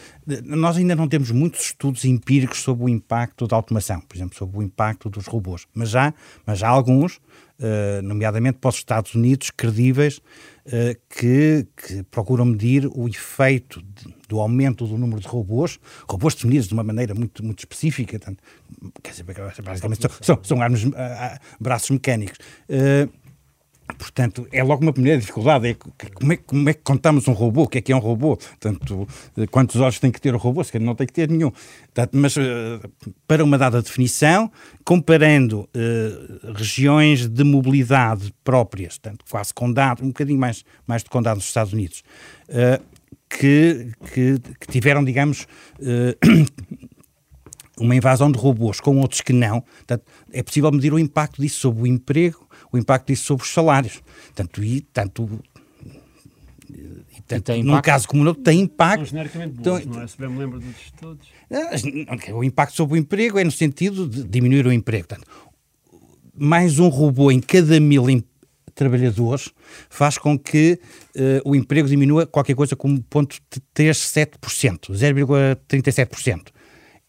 nós 0.44 0.78
ainda 0.78 0.96
não 0.96 1.08
temos 1.08 1.32
muitos 1.32 1.62
estudos 1.62 2.06
empíricos 2.06 2.60
sobre 2.60 2.86
o 2.86 2.90
impacto 2.90 3.48
da 3.48 3.56
automação, 3.56 4.00
por 4.02 4.16
exemplo, 4.16 4.38
sobre 4.38 4.58
o 4.58 4.62
impacto 4.62 5.10
dos 5.10 5.26
robôs, 5.26 5.66
mas 5.74 5.90
já, 5.90 6.14
mas 6.46 6.60
já 6.60 6.68
há 6.68 6.72
alguns, 6.72 7.18
uh, 7.18 8.02
nomeadamente 8.04 8.60
para 8.60 8.70
os 8.70 8.76
Estados 8.76 9.16
Unidos, 9.16 9.50
credíveis, 9.50 10.18
uh, 10.18 10.96
que, 11.10 11.66
que, 11.76 12.04
procuram 12.04 12.46
medir 12.46 12.88
o 12.94 13.08
efeito 13.08 13.82
de, 13.82 14.14
do 14.28 14.40
aumento 14.40 14.86
do 14.86 14.98
número 14.98 15.20
de 15.20 15.28
robôs, 15.28 15.80
robôs 16.08 16.36
definidos 16.36 16.68
de 16.68 16.74
uma 16.76 16.84
maneira 16.84 17.16
muito, 17.16 17.44
muito 17.44 17.60
específica, 17.60 18.20
portanto, 18.20 18.44
quer 19.02 19.12
dizer, 19.12 19.26
basicamente 19.64 20.02
são, 20.02 20.12
são, 20.22 20.40
são 20.44 20.62
armas, 20.62 20.84
uh, 20.84 20.92
braços 21.60 21.90
mecânicos. 21.90 22.38
Portanto, 23.98 24.48
é 24.52 24.64
logo 24.64 24.84
uma 24.84 24.94
primeira 24.94 25.20
dificuldade, 25.20 25.70
é 25.70 25.74
como, 26.14 26.34
é 26.34 26.38
como 26.38 26.70
é 26.70 26.74
que 26.74 26.82
contamos 26.82 27.28
um 27.28 27.34
robô, 27.34 27.64
o 27.64 27.68
que 27.68 27.80
é 27.80 27.82
que 27.82 27.92
é 27.92 27.96
um 27.96 28.00
robô, 28.00 28.38
Portanto, 28.38 29.08
quantos 29.50 29.78
olhos 29.78 30.00
tem 30.00 30.12
que 30.12 30.22
ter 30.22 30.34
o 30.34 30.38
robô, 30.38 30.64
se 30.64 30.78
não 30.78 30.94
tem 30.94 31.08
que 31.08 31.14
ter 31.14 31.30
nenhum. 31.30 31.52
Portanto, 31.52 32.12
mas 32.14 32.36
uh, 32.38 32.42
para 33.28 33.44
uma 33.44 33.58
dada 33.58 33.82
definição, 33.82 34.52
comparando 34.86 35.62
uh, 35.62 36.54
regiões 36.54 37.28
de 37.28 37.44
mobilidade 37.44 38.34
próprias, 38.44 38.98
portanto, 38.98 39.26
quase 39.30 39.54
condado, 39.54 40.04
um 40.04 40.08
bocadinho 40.08 40.40
mais, 40.40 40.64
mais 40.86 41.04
de 41.04 41.10
condado 41.10 41.38
nos 41.38 41.46
Estados 41.46 41.74
Unidos, 41.74 42.04
que, 43.30 43.92
que, 44.14 44.40
que, 44.60 44.68
tiveram, 44.68 45.04
digamos, 45.04 45.48
uma 47.80 47.96
invasão 47.96 48.32
de 48.32 48.38
robôs 48.38 48.80
com 48.80 48.98
outros 49.00 49.22
que 49.22 49.34
não, 49.34 49.62
portanto, 49.62 50.04
é 50.32 50.44
possível 50.44 50.72
medir 50.72 50.94
o 50.94 51.00
impacto 51.00 51.42
disso 51.42 51.60
sobre 51.60 51.84
o 51.84 51.88
emprego, 51.88 52.49
o 52.72 52.78
impacto 52.78 53.08
disso 53.08 53.26
sobre 53.26 53.44
os 53.44 53.52
salários. 53.52 54.02
Tanto, 54.36 54.64
e, 54.64 54.82
tanto 54.82 55.42
e, 56.70 57.22
tanto, 57.28 57.52
e 57.52 57.64
num 57.64 57.82
caso 57.82 58.08
como 58.08 58.24
no 58.24 58.30
outro, 58.30 58.44
tem 58.44 58.62
impacto. 58.62 59.00
São 59.00 59.06
genericamente 59.06 59.62
boas, 59.62 59.82
então, 59.82 59.94
não 59.94 60.04
é? 60.04 60.08
Se 60.08 60.18
bem 60.18 60.30
me 60.30 60.38
lembro 60.38 60.60
dos 60.60 60.76
estudos. 60.78 61.28
O 62.34 62.44
impacto 62.44 62.76
sobre 62.76 62.96
o 62.96 62.98
emprego 62.98 63.40
é 63.40 63.44
no 63.44 63.52
sentido 63.52 64.08
de 64.08 64.24
diminuir 64.24 64.66
o 64.68 64.72
emprego. 64.72 65.08
Portanto, 65.08 65.28
mais 66.36 66.80
um 66.80 66.88
robô 66.88 67.32
em 67.32 67.40
cada 67.40 67.80
mil 67.80 68.06
trabalhadores 68.76 69.50
faz 69.90 70.18
com 70.18 70.40
que 70.40 70.80
uh, 71.16 71.50
o 71.50 71.56
emprego 71.56 71.88
diminua 71.88 72.26
qualquer 72.26 72.56
coisa 72.56 72.76
como 72.76 73.00
0,37%, 73.00 74.92
0,37% 74.92 76.48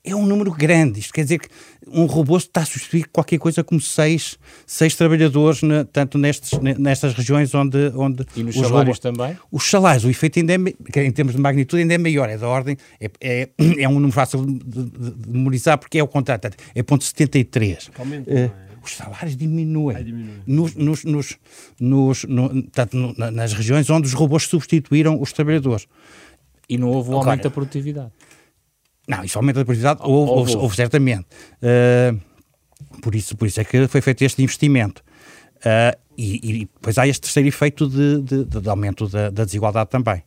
é 0.05 0.15
um 0.15 0.25
número 0.25 0.51
grande. 0.53 1.01
Isto 1.01 1.13
quer 1.13 1.23
dizer 1.23 1.41
que 1.41 1.49
um 1.87 2.07
robô 2.07 2.37
está 2.37 2.63
a 2.63 2.65
substituir 2.65 3.07
qualquer 3.13 3.39
coisa 3.39 3.63
como 3.63 3.81
seis, 3.81 4.39
seis 4.67 4.95
trabalhadores, 4.95 5.63
na, 5.63 5.85
tanto 5.85 6.17
nestes, 6.17 6.59
nestas 6.59 7.15
regiões 7.15 7.55
onde, 7.55 7.93
onde 7.95 8.25
E 8.35 8.43
nos 8.43 8.55
salários 8.55 8.73
robôs, 8.73 8.99
também? 8.99 9.37
Os 9.51 9.69
salários, 9.69 10.05
o 10.05 10.11
efeito 10.11 10.39
ainda 10.39 10.55
é, 10.55 11.05
em 11.05 11.13
termos 11.13 11.35
de 11.35 11.41
magnitude, 11.41 11.83
ainda 11.83 11.95
é 11.95 11.99
maior, 11.99 12.29
é 12.29 12.39
da 12.39 12.49
ordem, 12.49 12.77
é, 13.01 13.11
é, 13.21 13.49
é 13.79 13.89
um 13.89 13.95
número 13.95 14.13
fácil 14.13 14.45
de, 14.45 14.55
de, 14.55 14.85
de, 14.85 15.29
memorizar 15.29 15.79
porque 15.79 15.99
é 15.99 16.03
o 16.03 16.09
contrário, 16.09 16.51
é 16.75 16.83
ponto 16.83 17.05
73. 17.05 17.91
Aumenta, 17.99 18.31
uh, 18.31 18.71
os 18.83 18.97
salários 18.97 19.37
diminuem. 19.37 20.43
Nos, 20.47 20.75
nos, 20.75 21.05
nos, 21.05 21.37
nos 21.79 22.25
no, 22.25 22.63
tanto 22.63 22.97
no, 22.97 23.15
nas 23.31 23.53
regiões 23.53 23.91
onde 23.91 24.07
os 24.07 24.15
robôs 24.15 24.45
substituíram 24.45 25.21
os 25.21 25.33
trabalhadores. 25.33 25.87
E 26.69 26.79
não 26.79 26.89
houve 26.89 27.11
um 27.11 27.17
aumento 27.17 27.43
da 27.43 27.51
produtividade. 27.51 28.13
Não, 29.11 29.25
isso 29.25 29.37
aumenta 29.37 29.61
a 29.61 29.65
produtividade, 29.65 30.01
houve, 30.05 30.31
houve, 30.31 30.57
houve 30.57 30.77
certamente. 30.77 31.27
Uh, 31.61 32.21
por, 33.03 33.13
isso, 33.17 33.37
por 33.37 33.49
isso 33.49 33.61
é 33.61 33.65
que 33.65 33.89
foi 33.89 34.01
feito 34.01 34.23
este 34.23 34.41
investimento. 34.41 35.03
Uh, 35.57 35.99
e, 36.17 36.61
e 36.63 36.65
depois 36.67 36.97
há 36.97 37.09
este 37.09 37.23
terceiro 37.23 37.49
efeito 37.49 37.89
de, 37.89 38.23
de, 38.23 38.45
de 38.45 38.69
aumento 38.69 39.09
da, 39.09 39.29
da, 39.31 39.45
desigualdade 39.45 39.91
também. 39.91 40.23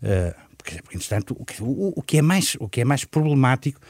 Uh, 0.00 0.32
porque, 0.56 0.78
entretanto, 0.94 1.36
o 1.36 1.44
que, 1.44 1.60
o, 1.60 1.92
o, 1.96 2.00
que 2.00 2.18
é 2.18 2.22
mais, 2.22 2.56
o 2.60 2.68
que 2.68 2.80
é 2.80 2.84
mais 2.84 3.04
problemático 3.04 3.80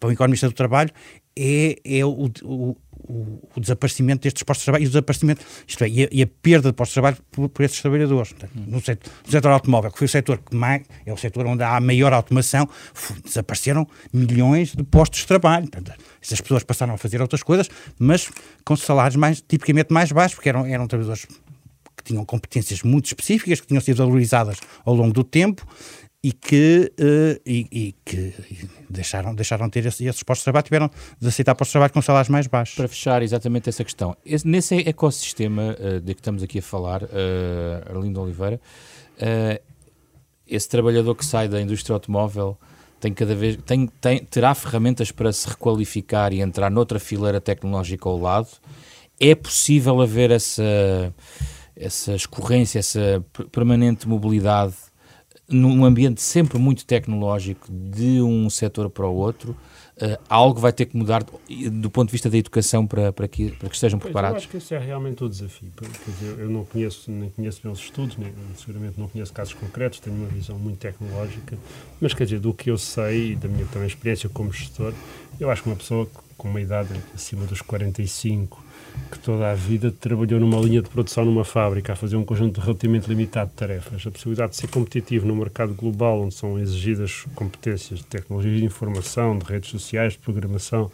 para 0.00 0.08
o 0.08 0.12
economista 0.12 0.48
do 0.48 0.52
trabalho 0.52 0.90
é, 1.38 1.76
é 1.84 2.04
o, 2.04 2.28
o, 2.42 2.76
o, 3.08 3.60
desaparecimento 3.60 4.22
destes 4.22 4.42
postos 4.42 4.62
de 4.62 4.64
trabalho 4.66 4.84
e 4.84 4.86
o 4.86 4.90
desaparecimento, 4.90 5.44
isto 5.66 5.84
é, 5.84 5.88
e 5.88 6.04
a, 6.04 6.08
e 6.10 6.22
a 6.22 6.26
perda 6.26 6.70
de 6.70 6.74
postos 6.74 6.92
de 6.92 6.94
trabalho 6.94 7.16
por, 7.30 7.48
por 7.48 7.62
esses 7.62 7.80
trabalhadores. 7.80 8.32
Portanto, 8.32 8.52
no, 8.54 8.80
setor, 8.80 9.12
no 9.24 9.30
setor 9.30 9.50
automóvel, 9.52 9.90
que 9.90 9.98
foi 9.98 10.06
o 10.06 10.10
setor 10.10 10.38
que 10.38 10.54
mais, 10.54 10.82
é 11.04 11.12
o 11.12 11.16
setor 11.16 11.46
onde 11.46 11.62
há 11.62 11.76
a 11.76 11.80
maior 11.80 12.12
automação, 12.12 12.68
desapareceram 13.24 13.86
milhões 14.12 14.74
de 14.74 14.82
postos 14.82 15.20
de 15.20 15.26
trabalho. 15.26 15.68
Portanto, 15.68 15.98
essas 16.22 16.40
pessoas 16.40 16.62
passaram 16.62 16.94
a 16.94 16.98
fazer 16.98 17.20
outras 17.20 17.42
coisas, 17.42 17.68
mas 17.98 18.30
com 18.64 18.76
salários 18.76 19.16
mais, 19.16 19.40
tipicamente 19.40 19.92
mais 19.92 20.12
baixos, 20.12 20.34
porque 20.34 20.48
eram, 20.48 20.66
eram 20.66 20.86
trabalhadores 20.86 21.26
que 21.96 22.04
tinham 22.04 22.24
competências 22.24 22.82
muito 22.82 23.06
específicas, 23.06 23.60
que 23.60 23.66
tinham 23.66 23.80
sido 23.80 23.98
valorizadas 23.98 24.58
ao 24.84 24.94
longo 24.94 25.12
do 25.12 25.22
tempo 25.22 25.66
e 26.24 26.32
que, 26.32 26.92
e, 27.44 27.66
e, 27.72 27.94
que 28.04 28.32
deixaram, 28.88 29.34
deixaram 29.34 29.66
de 29.66 29.72
ter 29.72 29.86
esses, 29.86 30.00
esses 30.00 30.22
postos 30.22 30.42
de 30.42 30.44
trabalho, 30.44 30.62
tiveram 30.62 30.90
de 31.20 31.28
aceitar 31.28 31.54
postos 31.54 31.70
de 31.70 31.72
trabalho 31.72 31.92
com 31.92 32.00
salários 32.00 32.28
mais 32.28 32.46
baixos. 32.46 32.76
Para 32.76 32.86
fechar 32.86 33.22
exatamente 33.22 33.68
essa 33.68 33.82
questão, 33.82 34.16
esse, 34.24 34.46
nesse 34.46 34.76
ecossistema 34.88 35.76
uh, 35.78 36.00
de 36.00 36.14
que 36.14 36.20
estamos 36.20 36.42
aqui 36.42 36.60
a 36.60 36.62
falar, 36.62 37.02
uh, 37.02 37.08
Arlindo 37.90 38.20
Oliveira, 38.20 38.60
esse 40.46 40.68
trabalhador 40.68 41.14
que 41.14 41.24
sai 41.24 41.48
da 41.48 41.60
indústria 41.60 41.94
automóvel 41.94 42.58
tem 43.00 43.12
cada 43.12 43.34
vez 43.34 43.58
tem, 43.66 43.88
tem, 44.00 44.24
terá 44.24 44.54
ferramentas 44.54 45.10
para 45.10 45.32
se 45.32 45.48
requalificar 45.48 46.32
e 46.32 46.40
entrar 46.40 46.70
noutra 46.70 47.00
fileira 47.00 47.40
tecnológica 47.40 48.08
ao 48.08 48.18
lado. 48.18 48.48
É 49.18 49.34
possível 49.34 50.00
haver 50.00 50.30
essa, 50.30 51.12
essa 51.74 52.14
escorrência, 52.14 52.78
essa 52.78 53.24
permanente 53.50 54.08
mobilidade 54.08 54.74
num 55.48 55.84
ambiente 55.84 56.20
sempre 56.20 56.58
muito 56.58 56.84
tecnológico 56.84 57.66
de 57.70 58.22
um 58.22 58.48
setor 58.48 58.88
para 58.88 59.06
o 59.06 59.14
outro, 59.14 59.56
uh, 59.96 60.18
algo 60.28 60.60
vai 60.60 60.72
ter 60.72 60.86
que 60.86 60.96
mudar 60.96 61.24
do 61.24 61.90
ponto 61.90 62.08
de 62.08 62.12
vista 62.12 62.30
da 62.30 62.38
educação 62.38 62.86
para, 62.86 63.12
para, 63.12 63.28
que, 63.28 63.50
para 63.52 63.68
que 63.68 63.74
estejam 63.74 63.98
pois, 63.98 64.10
preparados? 64.10 64.36
Eu 64.36 64.38
acho 64.38 64.48
que 64.48 64.56
esse 64.56 64.74
é 64.74 64.78
realmente 64.78 65.22
o 65.22 65.28
desafio. 65.28 65.70
Quer 65.76 66.10
dizer, 66.10 66.38
eu 66.40 66.50
não 66.50 66.64
conheço, 66.64 67.10
nem 67.10 67.28
conheço 67.30 67.60
meus 67.64 67.80
estudos, 67.80 68.16
nem, 68.16 68.32
seguramente 68.56 68.98
não 68.98 69.08
conheço 69.08 69.32
casos 69.32 69.54
concretos, 69.54 70.00
tenho 70.00 70.16
uma 70.16 70.28
visão 70.28 70.58
muito 70.58 70.78
tecnológica, 70.78 71.58
mas 72.00 72.14
quer 72.14 72.24
dizer, 72.24 72.40
do 72.40 72.54
que 72.54 72.70
eu 72.70 72.78
sei 72.78 73.32
e 73.32 73.36
da 73.36 73.48
minha 73.48 73.66
também 73.66 73.88
experiência 73.88 74.28
como 74.28 74.52
gestor, 74.52 74.92
eu 75.38 75.50
acho 75.50 75.62
que 75.62 75.68
uma 75.68 75.76
pessoa 75.76 76.08
com 76.36 76.48
uma 76.48 76.60
idade 76.60 76.90
acima 77.14 77.46
dos 77.46 77.60
45 77.62 78.72
que 79.10 79.18
toda 79.18 79.50
a 79.50 79.54
vida 79.54 79.90
trabalhou 79.90 80.40
numa 80.40 80.58
linha 80.58 80.82
de 80.82 80.88
produção 80.88 81.24
numa 81.24 81.44
fábrica 81.44 81.92
a 81.92 81.96
fazer 81.96 82.16
um 82.16 82.24
conjunto 82.24 82.60
relativamente 82.60 83.08
limitado 83.08 83.50
de 83.50 83.56
tarefas. 83.56 84.06
A 84.06 84.10
possibilidade 84.10 84.52
de 84.52 84.56
ser 84.56 84.68
competitivo 84.68 85.26
no 85.26 85.36
mercado 85.36 85.74
global, 85.74 86.22
onde 86.22 86.34
são 86.34 86.58
exigidas 86.58 87.24
competências 87.34 88.00
de 88.00 88.06
tecnologia 88.06 88.56
de 88.56 88.64
informação, 88.64 89.38
de 89.38 89.44
redes 89.44 89.70
sociais, 89.70 90.14
de 90.14 90.18
programação, 90.18 90.90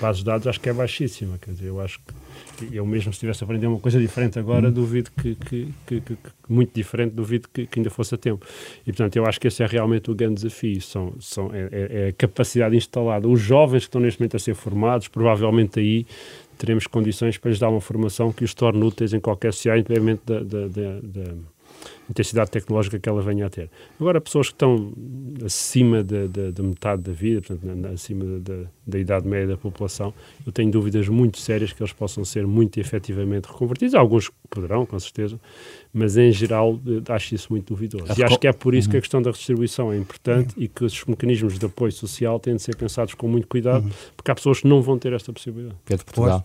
bases 0.00 0.18
de 0.18 0.26
dados, 0.26 0.46
acho 0.46 0.60
que 0.60 0.68
é 0.68 0.72
baixíssima. 0.72 1.38
Quer 1.38 1.52
dizer, 1.52 1.68
eu 1.68 1.80
acho 1.80 1.98
que 2.00 2.14
eu 2.72 2.86
mesmo 2.86 3.12
se 3.12 3.16
estivesse 3.16 3.42
a 3.42 3.44
aprender 3.44 3.66
uma 3.66 3.78
coisa 3.78 3.98
diferente 3.98 4.38
agora, 4.38 4.70
duvido 4.70 5.10
que, 5.10 5.34
que, 5.34 5.68
que, 5.86 6.00
que 6.00 6.16
muito 6.48 6.72
diferente, 6.74 7.12
duvido 7.12 7.48
que, 7.52 7.68
ainda 7.76 7.90
fosse 7.90 8.14
a 8.14 8.18
tempo. 8.18 8.46
E, 8.82 8.92
portanto, 8.92 9.16
eu 9.16 9.26
acho 9.26 9.40
que 9.40 9.48
esse 9.48 9.62
é 9.62 9.66
realmente 9.66 10.10
o 10.10 10.14
grande 10.14 10.34
desafio, 10.34 10.80
são, 10.80 11.14
são, 11.20 11.50
é, 11.52 11.68
é, 11.70 12.04
é 12.06 12.08
a 12.08 12.12
capacidade 12.12 12.76
instalada. 12.76 13.28
Os 13.28 13.40
jovens 13.40 13.80
que 13.80 13.88
estão 13.88 14.00
neste 14.00 14.20
momento 14.20 14.36
a 14.36 14.38
ser 14.38 14.54
formados, 14.54 15.08
provavelmente 15.08 15.80
aí 15.80 16.06
teremos 16.58 16.86
condições 16.86 17.36
para 17.36 17.50
lhes 17.50 17.58
dar 17.58 17.68
uma 17.68 17.80
formação 17.80 18.32
que 18.32 18.44
os 18.44 18.54
torne 18.54 18.82
úteis 18.82 19.12
em 19.12 19.20
qualquer 19.20 19.52
sociedade, 19.52 19.80
independente 19.80 20.22
da, 20.24 20.40
da, 20.40 20.68
da, 20.68 21.34
intensidade 22.08 22.50
tecnológica 22.50 22.98
que 22.98 23.08
ela 23.08 23.22
venha 23.22 23.46
a 23.46 23.50
ter. 23.50 23.70
Agora, 23.98 24.20
pessoas 24.20 24.48
que 24.48 24.54
estão 24.54 24.92
acima 25.44 26.02
da 26.02 26.62
metade 26.62 27.02
da 27.02 27.12
vida, 27.12 27.40
portanto, 27.40 27.86
acima 27.92 28.24
da, 28.40 28.54
da, 28.86 28.98
idade 28.98 29.26
média 29.26 29.48
da 29.48 29.56
população, 29.56 30.12
eu 30.46 30.52
tenho 30.52 30.70
dúvidas 30.70 31.08
muito 31.08 31.38
sérias 31.38 31.72
que 31.72 31.82
eles 31.82 31.92
possam 31.92 32.24
ser 32.24 32.46
muito 32.46 32.78
efetivamente 32.78 33.46
reconvertidos. 33.46 33.94
Alguns 33.94 34.30
poderão, 34.50 34.86
com 34.86 34.98
certeza, 34.98 35.40
mas 35.92 36.16
em 36.16 36.30
geral 36.30 36.78
eh, 36.86 37.12
acho 37.12 37.34
isso 37.34 37.48
muito 37.50 37.74
duvidoso. 37.74 38.18
E 38.18 38.22
acho 38.22 38.38
que 38.38 38.46
é 38.46 38.52
por 38.52 38.74
isso 38.74 38.88
que 38.88 38.96
a 38.96 38.98
uhum. 38.98 39.02
questão 39.02 39.22
da 39.22 39.30
redistribuição 39.30 39.92
é 39.92 39.96
importante 39.96 40.56
uhum. 40.56 40.62
e 40.62 40.68
que 40.68 40.84
os 40.84 41.04
mecanismos 41.04 41.58
de 41.58 41.66
apoio 41.66 41.92
social 41.92 42.38
têm 42.38 42.56
de 42.56 42.62
ser 42.62 42.76
pensados 42.76 43.14
com 43.14 43.28
muito 43.28 43.46
cuidado, 43.46 43.84
uhum. 43.84 43.92
porque 44.16 44.30
há 44.30 44.34
pessoas 44.34 44.60
que 44.60 44.68
não 44.68 44.82
vão 44.82 44.98
ter 44.98 45.12
esta 45.12 45.32
possibilidade. 45.32 45.76
Pedro 45.84 46.04
Portugal. 46.04 46.44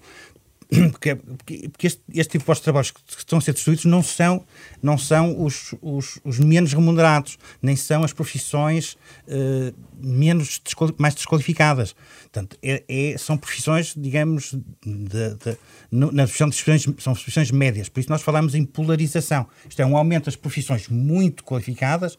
porque, 0.91 1.15
porque 1.15 1.87
este, 1.87 2.01
este, 2.13 2.37
tipo 2.37 2.53
de 2.53 2.61
trabalhos 2.61 2.91
que 2.91 2.99
estão 3.17 3.39
a 3.39 3.41
ser 3.41 3.53
destruídos 3.53 3.85
não 3.85 4.03
são, 4.03 4.45
não 4.83 4.97
são 4.99 5.43
os, 5.43 5.73
os, 5.81 6.19
os 6.23 6.39
menos 6.39 6.73
remunerados, 6.73 7.39
nem 7.59 7.75
são 7.75 8.03
as 8.03 8.13
profissões 8.13 8.95
uh, 9.27 9.73
menos 9.99 10.61
mais 10.97 11.15
desqualificadas. 11.15 11.95
Portanto, 12.31 12.55
é, 12.61 12.83
é, 12.87 13.17
são 13.17 13.35
profissões, 13.35 13.95
digamos, 13.97 14.55
de, 14.85 15.33
de, 15.35 15.57
no, 15.91 16.11
na 16.11 16.23
profissão 16.23 16.47
de 16.47 16.55
profissões, 16.55 16.95
são 17.03 17.13
profissões 17.13 17.49
médias. 17.49 17.89
Por 17.89 17.99
isso 17.99 18.09
nós 18.09 18.21
falamos 18.21 18.53
em 18.53 18.63
polarização. 18.63 19.47
Isto 19.67 19.81
é 19.81 19.85
um 19.85 19.97
aumento 19.97 20.25
das 20.25 20.35
profissões 20.35 20.87
muito 20.87 21.43
qualificadas 21.43 22.15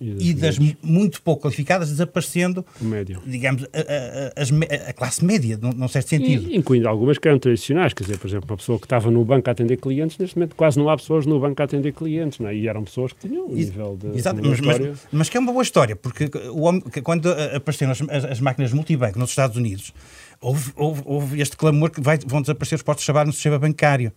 e 0.00 0.12
das, 0.12 0.24
e 0.24 0.34
das 0.34 0.76
muito 0.82 1.22
pouco 1.22 1.42
qualificadas 1.42 1.88
desaparecendo, 1.88 2.64
digamos, 3.24 3.64
a, 3.72 4.86
a, 4.86 4.90
a, 4.90 4.92
classe 4.92 5.24
média, 5.24 5.56
num, 5.60 5.72
num 5.72 5.88
certo 5.88 6.08
sentido. 6.08 6.50
E, 6.50 6.56
incluindo 6.56 6.88
algumas 6.88 7.16
que 7.16 7.28
eram 7.28 7.38
tradicionais, 7.38 7.94
quer 7.94 8.04
dizer, 8.04 8.18
por 8.18 8.26
exemplo, 8.26 8.50
uma 8.50 8.56
pessoa 8.56 8.78
que 8.78 8.86
estava 8.86 9.10
no 9.10 9.24
banco 9.24 9.48
a 9.48 9.52
atender 9.52 9.76
clientes, 9.76 10.18
neste 10.18 10.36
momento 10.36 10.56
quase 10.56 10.78
não 10.78 10.88
há 10.88 10.96
pessoas 10.96 11.26
no 11.26 11.38
banco 11.38 11.62
a 11.62 11.64
atender 11.64 11.92
clientes, 11.92 12.40
não 12.40 12.48
é? 12.48 12.56
e 12.56 12.66
eram 12.66 12.82
pessoas 12.82 13.12
que 13.12 13.28
tinham 13.28 13.46
um 13.46 13.54
nível 13.54 13.96
de. 13.96 14.18
Exato, 14.18 14.40
mas, 14.42 14.60
mas, 14.60 15.06
mas, 15.12 15.28
que 15.28 15.36
é 15.36 15.40
uma 15.40 15.52
boa 15.52 15.62
história, 15.62 15.94
porque 15.94 16.28
o 16.50 16.62
homem, 16.62 16.82
quando 17.02 17.30
apareceram 17.54 17.92
as, 17.92 18.24
as, 18.24 18.40
máquinas 18.40 18.72
multibanco 18.72 19.18
nos 19.18 19.30
Estados 19.30 19.56
Unidos, 19.56 19.92
houve, 20.40 20.72
houve, 20.74 21.02
houve 21.04 21.40
este 21.40 21.56
clamor 21.56 21.90
que 21.90 22.00
vai, 22.00 22.18
vão 22.26 22.40
desaparecer 22.40 22.76
os 22.76 22.82
postos 22.82 23.02
de 23.02 23.06
trabalho 23.06 23.28
no 23.28 23.32
sistema 23.32 23.58
bancário. 23.58 24.12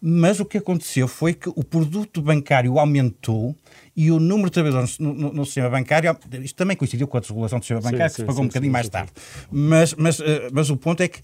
Mas 0.00 0.38
o 0.38 0.44
que 0.44 0.58
aconteceu 0.58 1.08
foi 1.08 1.34
que 1.34 1.48
o 1.48 1.64
produto 1.64 2.22
bancário 2.22 2.78
aumentou 2.78 3.54
e 3.96 4.10
o 4.12 4.20
número 4.20 4.48
de 4.48 4.54
trabalhadores 4.54 4.98
no, 4.98 5.12
no, 5.12 5.32
no 5.32 5.44
sistema 5.44 5.68
bancário, 5.68 6.16
isto 6.42 6.54
também 6.54 6.76
coincidiu 6.76 7.08
com 7.08 7.16
a 7.16 7.20
desregulação 7.20 7.58
do 7.58 7.62
sistema 7.62 7.80
bancário, 7.80 8.08
sim, 8.08 8.14
que 8.14 8.20
se 8.20 8.26
pagou 8.26 8.42
sim, 8.42 8.42
um 8.42 8.46
bocadinho 8.46 8.70
sim, 8.70 8.72
mais 8.72 8.88
tarde. 8.88 9.10
Mas, 9.50 9.94
mas, 9.94 10.20
eh, 10.20 10.48
mas 10.52 10.70
o 10.70 10.76
ponto 10.76 11.02
é 11.02 11.08
que 11.08 11.20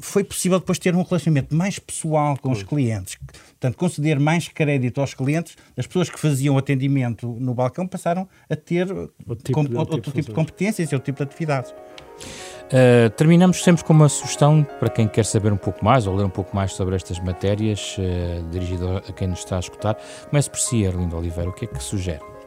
foi 0.00 0.24
possível 0.24 0.58
depois 0.58 0.78
ter 0.78 0.94
um 0.94 1.02
relacionamento 1.02 1.54
mais 1.54 1.78
pessoal 1.78 2.36
com 2.36 2.50
os 2.50 2.62
clientes, 2.62 3.18
portanto, 3.50 3.76
conceder 3.76 4.18
mais 4.18 4.48
crédito 4.48 5.00
aos 5.00 5.14
clientes, 5.14 5.56
as 5.76 5.86
pessoas 5.86 6.08
que 6.10 6.18
faziam 6.18 6.56
atendimento 6.56 7.36
no 7.40 7.54
balcão 7.54 7.86
passaram 7.86 8.28
a 8.48 8.56
ter 8.56 8.90
outro 8.90 9.44
tipo, 9.44 9.52
com, 9.52 9.64
de, 9.64 9.76
outro 9.76 10.00
tipo 10.00 10.28
de 10.28 10.32
competências 10.32 10.90
e 10.90 10.94
outro 10.94 11.12
tipo 11.12 11.18
de 11.18 11.30
atividades. 11.30 11.72
Uh, 12.68 13.08
terminamos 13.16 13.62
sempre 13.62 13.82
com 13.82 13.94
uma 13.94 14.10
sugestão 14.10 14.66
para 14.78 14.90
quem 14.90 15.08
quer 15.08 15.24
saber 15.24 15.52
um 15.52 15.56
pouco 15.56 15.82
mais 15.82 16.06
ou 16.06 16.14
ler 16.14 16.24
um 16.24 16.30
pouco 16.30 16.54
mais 16.54 16.72
sobre 16.72 16.96
estas 16.96 17.18
matérias, 17.18 17.96
uh, 17.98 18.50
dirigido 18.50 18.98
a 18.98 19.12
quem 19.12 19.28
nos 19.28 19.38
está 19.38 19.56
a 19.56 19.60
escutar. 19.60 19.96
Comece 20.28 20.50
por 20.50 20.58
si, 20.58 20.86
Arlindo 20.86 21.16
Oliveira, 21.16 21.48
o 21.48 21.52
que 21.52 21.64
é 21.64 21.68
que 21.68 21.82
sugere? 21.82 22.37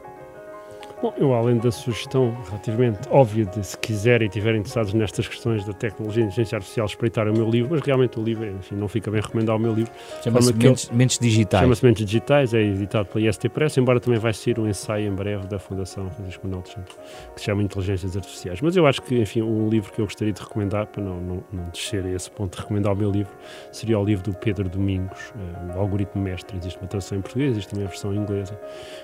Bom, 1.02 1.12
eu 1.18 1.34
além 1.34 1.58
da 1.58 1.72
sugestão 1.72 2.32
relativamente 2.46 3.08
óbvia 3.10 3.44
de 3.44 3.66
se 3.66 3.76
quiserem 3.76 4.26
e 4.26 4.28
estiverem 4.28 4.60
interessados 4.60 4.94
nestas 4.94 5.26
questões 5.26 5.64
da 5.64 5.72
tecnologia 5.72 6.22
e 6.22 6.26
inteligência 6.26 6.54
artificial 6.54 6.86
espreitar 6.86 7.26
o 7.26 7.32
meu 7.32 7.50
livro, 7.50 7.72
mas 7.72 7.80
realmente 7.84 8.20
o 8.20 8.22
livro, 8.22 8.46
enfim, 8.46 8.76
não 8.76 8.86
fica 8.86 9.10
bem 9.10 9.20
recomendar 9.20 9.56
o 9.56 9.58
meu 9.58 9.74
livro. 9.74 9.92
Chama-se 10.22 10.54
Mentes, 10.54 10.90
Mentes, 10.90 11.18
Digitais. 11.18 11.62
Chama-se 11.64 11.84
Mentes 11.84 12.06
Digitais, 12.06 12.54
é 12.54 12.60
editado 12.62 13.08
pela 13.08 13.28
IST 13.28 13.48
Press, 13.48 13.76
embora 13.78 13.98
também 13.98 14.20
vai 14.20 14.32
ser 14.32 14.60
um 14.60 14.68
ensaio 14.68 15.08
em 15.08 15.12
breve 15.12 15.44
da 15.48 15.58
Fundação 15.58 16.08
Francisco 16.08 16.46
Manuel 16.46 16.62
dos 16.62 16.70
Santos, 16.70 16.96
que 17.34 17.40
se 17.40 17.46
chama 17.46 17.64
Inteligências 17.64 18.16
Artificiais. 18.16 18.60
Mas 18.60 18.76
eu 18.76 18.86
acho 18.86 19.02
que, 19.02 19.18
enfim, 19.18 19.42
um 19.42 19.68
livro 19.68 19.92
que 19.92 20.00
eu 20.00 20.04
gostaria 20.04 20.32
de 20.32 20.40
recomendar, 20.40 20.86
para 20.86 21.02
não, 21.02 21.20
não, 21.20 21.44
não 21.52 21.68
descer 21.70 22.04
a 22.06 22.10
esse 22.10 22.30
ponto 22.30 22.54
de 22.54 22.62
recomendar 22.62 22.92
o 22.92 22.96
meu 22.96 23.10
livro, 23.10 23.32
seria 23.72 23.98
o 23.98 24.04
livro 24.04 24.30
do 24.30 24.38
Pedro 24.38 24.68
Domingos, 24.68 25.32
uh, 25.34 25.76
O 25.76 25.80
Algoritmo 25.80 26.22
Mestre. 26.22 26.56
Existe 26.56 26.78
uma 26.78 26.86
tradução 26.86 27.18
em 27.18 27.22
português, 27.22 27.50
existe 27.50 27.70
também 27.70 27.86
a 27.86 27.88
versão 27.88 28.14
em 28.14 28.18
inglesa, 28.18 28.56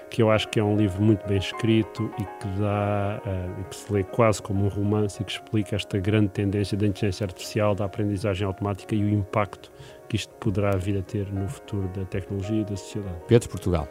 que 0.08 0.22
eu 0.22 0.30
acho 0.30 0.46
que 0.46 0.60
é 0.60 0.62
um 0.62 0.76
livro 0.76 1.02
muito 1.02 1.26
bem 1.26 1.38
escrito, 1.38 1.87
e 2.18 2.24
que 2.24 2.48
dá, 2.60 3.20
uh, 3.24 3.64
que 3.64 3.76
se 3.76 3.92
lê 3.92 4.04
quase 4.04 4.40
como 4.42 4.64
um 4.64 4.68
romance 4.68 5.20
e 5.20 5.24
que 5.24 5.32
explica 5.32 5.76
esta 5.76 5.98
grande 5.98 6.28
tendência 6.28 6.76
da 6.76 6.86
inteligência 6.86 7.24
artificial, 7.24 7.74
da 7.74 7.84
aprendizagem 7.84 8.46
automática 8.46 8.94
e 8.94 9.02
o 9.02 9.08
impacto 9.08 9.70
que 10.08 10.16
isto 10.16 10.32
poderá 10.36 10.70
vir 10.76 10.98
a 10.98 11.02
ter 11.02 11.30
no 11.32 11.48
futuro 11.48 11.88
da 11.88 12.04
tecnologia 12.04 12.62
e 12.62 12.64
da 12.64 12.76
sociedade. 12.76 13.16
Pedro 13.26 13.48
Portugal. 13.48 13.88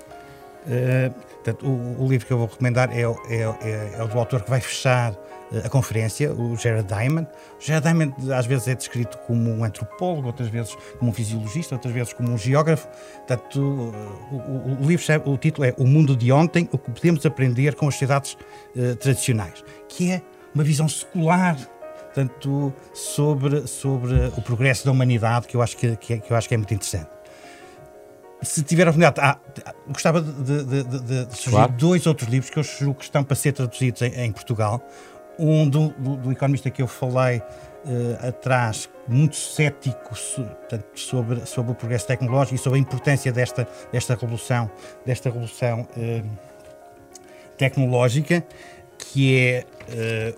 Uh, 0.68 1.14
portanto, 1.14 1.66
o, 1.66 2.04
o, 2.04 2.10
livro 2.10 2.28
que 2.28 2.34
eu 2.34 2.38
vou 2.38 2.48
recomendar 2.48 2.92
é, 2.92 3.04
é, 3.04 3.42
é, 3.62 3.94
é 3.98 4.04
o 4.04 4.08
do 4.08 4.20
autor 4.20 4.42
que 4.44 4.50
vai 4.50 4.60
fechar 4.60 5.14
uh, 5.14 5.66
a 5.66 5.70
conferência, 5.70 6.34
o 6.34 6.58
Gerard 6.58 6.94
Diamond. 6.94 7.26
O 7.58 7.64
Gerard 7.64 7.88
Diamond 7.88 8.34
às 8.34 8.46
vezes 8.46 8.68
é 8.68 8.76
descrito 8.76 9.18
como 9.20 9.50
um 9.50 9.64
antropólogo, 9.64 10.28
outras 10.28 10.50
vezes 10.50 10.76
como 11.00 11.12
um 11.12 11.14
fisiologista, 11.14 11.76
outras 11.76 11.94
vezes 11.94 12.12
como 12.12 12.32
um 12.32 12.38
geógrafo. 12.38 12.90
Portanto, 13.26 13.62
uh, 13.62 14.36
o, 14.36 14.84
o, 14.84 14.86
livro, 14.86 15.06
o 15.26 15.38
título 15.38 15.66
é 15.66 15.74
O 15.78 15.88
Mundo 15.88 16.18
de 16.18 16.34
Ontem, 16.34 16.68
o 16.74 16.78
que 16.78 16.92
podemos 16.92 17.26
aprender 17.26 17.74
com 17.76 17.88
as 17.88 17.94
sociedades 17.94 18.38
tradicionais, 19.00 19.64
que 19.88 20.12
é 20.12 20.22
uma 20.54 20.64
visão 20.64 20.88
secular 20.88 21.58
portanto, 22.18 22.74
sobre, 22.94 23.68
sobre 23.68 24.14
o 24.36 24.42
progresso 24.42 24.86
da 24.86 24.92
humanidade, 24.92 25.48
que 25.48 25.56
eu 25.56 25.62
acho 25.62 25.78
que, 25.78 25.96
que, 25.96 26.14
é, 26.14 26.18
que 26.18 26.32
eu 26.32 26.38
acho 26.38 26.48
que 26.48 26.54
é 26.54 26.58
muito 26.58 26.74
interessante 26.74 27.17
se 28.42 28.64
tiver 28.64 28.88
a 28.88 28.92
oportunidade, 28.92 29.20
ah, 29.20 29.40
gostava 29.88 30.22
de, 30.22 30.64
de, 30.64 30.84
de, 30.84 31.26
de 31.26 31.36
sugerir 31.36 31.52
claro. 31.52 31.74
dois 31.74 32.06
outros 32.06 32.30
livros 32.30 32.50
que 32.50 32.60
eu 32.60 32.64
julgo 32.64 33.00
que 33.00 33.06
estão 33.06 33.24
para 33.24 33.36
ser 33.36 33.54
traduzidos 33.54 34.02
em, 34.02 34.14
em 34.14 34.32
Portugal. 34.32 34.82
Um 35.40 35.68
do, 35.70 35.90
do, 35.90 36.16
do, 36.18 36.32
economista 36.32 36.70
que 36.70 36.82
eu 36.82 36.88
falei 36.88 37.38
uh, 37.38 38.28
atrás, 38.28 38.90
muito 39.08 39.36
cético 39.36 40.16
sobre, 40.96 41.46
sobre 41.46 41.72
o 41.72 41.76
progresso 41.76 42.08
tecnológico 42.08 42.56
e 42.56 42.58
sobre 42.58 42.80
a 42.80 42.82
importância 42.82 43.32
desta, 43.32 43.68
desta 43.92 44.16
revolução, 44.16 44.70
desta 45.06 45.30
revolução 45.30 45.82
uh, 45.96 46.30
tecnológica, 47.56 48.44
que 48.98 49.38
é 49.38 49.66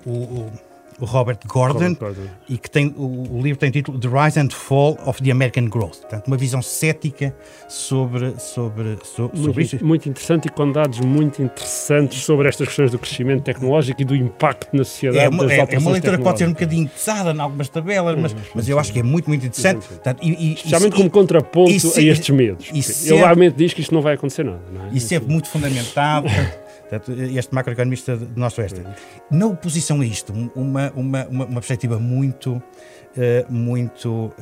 uh, 0.06 0.10
o 0.10 0.60
o 0.69 0.69
Robert 1.06 1.40
Gordon, 1.48 1.74
Robert 1.74 1.96
Gordon. 1.96 2.30
e 2.48 2.58
que 2.58 2.70
tem 2.70 2.94
o, 2.98 3.42
livro 3.42 3.58
tem 3.58 3.70
o 3.70 3.72
título 3.72 4.00
The 4.00 4.08
Rise 4.08 4.40
and 4.40 4.50
Fall 4.50 4.98
of 5.06 5.22
the 5.22 5.32
American 5.32 5.66
Growth. 5.66 5.98
Portanto, 6.02 6.28
uma 6.28 6.38
visão 6.38 6.62
cética 6.62 7.36
sobre, 7.68 8.40
sobre, 8.40 8.98
sobre, 9.04 9.38
muito, 9.38 9.62
isso. 9.62 9.86
Muito 9.86 10.10
interessante 10.10 10.48
e 10.48 10.50
com 10.50 10.72
dados 10.72 11.00
muito 11.00 11.42
interessantes 11.42 12.24
sobre 12.24 12.48
estas 12.48 12.68
questões 12.68 12.92
do 12.92 13.00
crescimento 13.00 13.44
tecnológico 13.44 14.02
e 14.02 14.06
do 14.06 14.16
impacto 14.16 14.76
na 14.76 14.84
sociedade. 14.84 15.26
É 15.26 15.30
uma, 15.30 15.52
é, 15.52 15.68
é 15.70 15.80
uma 15.80 15.92
leitura 15.92 16.18
que 16.18 16.24
pode 16.24 16.40
ser 16.40 16.48
um 16.48 16.54
bocadinho 16.54 16.88
pesada 16.88 17.32
em 17.32 17.40
algumas 17.40 17.70
tabelas, 17.70 18.18
mas, 18.20 18.36
mas 18.54 18.70
eu 18.70 18.80
acho 18.80 18.92
que 18.92 19.00
é 19.00 19.04
muito, 19.04 19.30
muito 19.30 19.46
interessante. 19.46 19.88
Portanto, 19.88 20.20
e, 20.24 20.30
e, 20.30 20.54
Especialmente 20.54 20.94
e, 20.94 20.98
como 20.98 21.10
contraponto 21.10 21.72
a 21.72 22.02
estes 22.02 22.30
medos. 22.30 22.70
Ele 22.72 23.18
realmente 23.18 23.56
diz 23.56 23.74
que 23.74 23.82
isto 23.82 23.94
não 23.94 24.02
vai 24.02 24.16
acontecer 24.16 24.44
nada. 24.44 24.62
Não 24.72 24.86
é? 24.86 24.90
E 24.94 25.00
sempre 25.00 25.32
muito 25.32 25.48
fundamentado. 25.50 26.28
Portanto, 26.90 27.12
este 27.22 27.54
macroeconomista 27.54 28.18
do 28.18 28.40
nosso 28.40 28.60
oeste. 28.62 28.82
Na 29.30 29.46
oposição 29.46 30.02
a 30.02 30.06
isto, 30.06 30.34
uma, 30.56 30.92
uma, 30.96 31.26
uma, 31.28 31.46
uma 31.46 31.62
perspectiva 31.62 32.00
muito, 32.00 32.54
uh, 32.54 32.62
muito, 33.54 34.10
uh, 34.10 34.34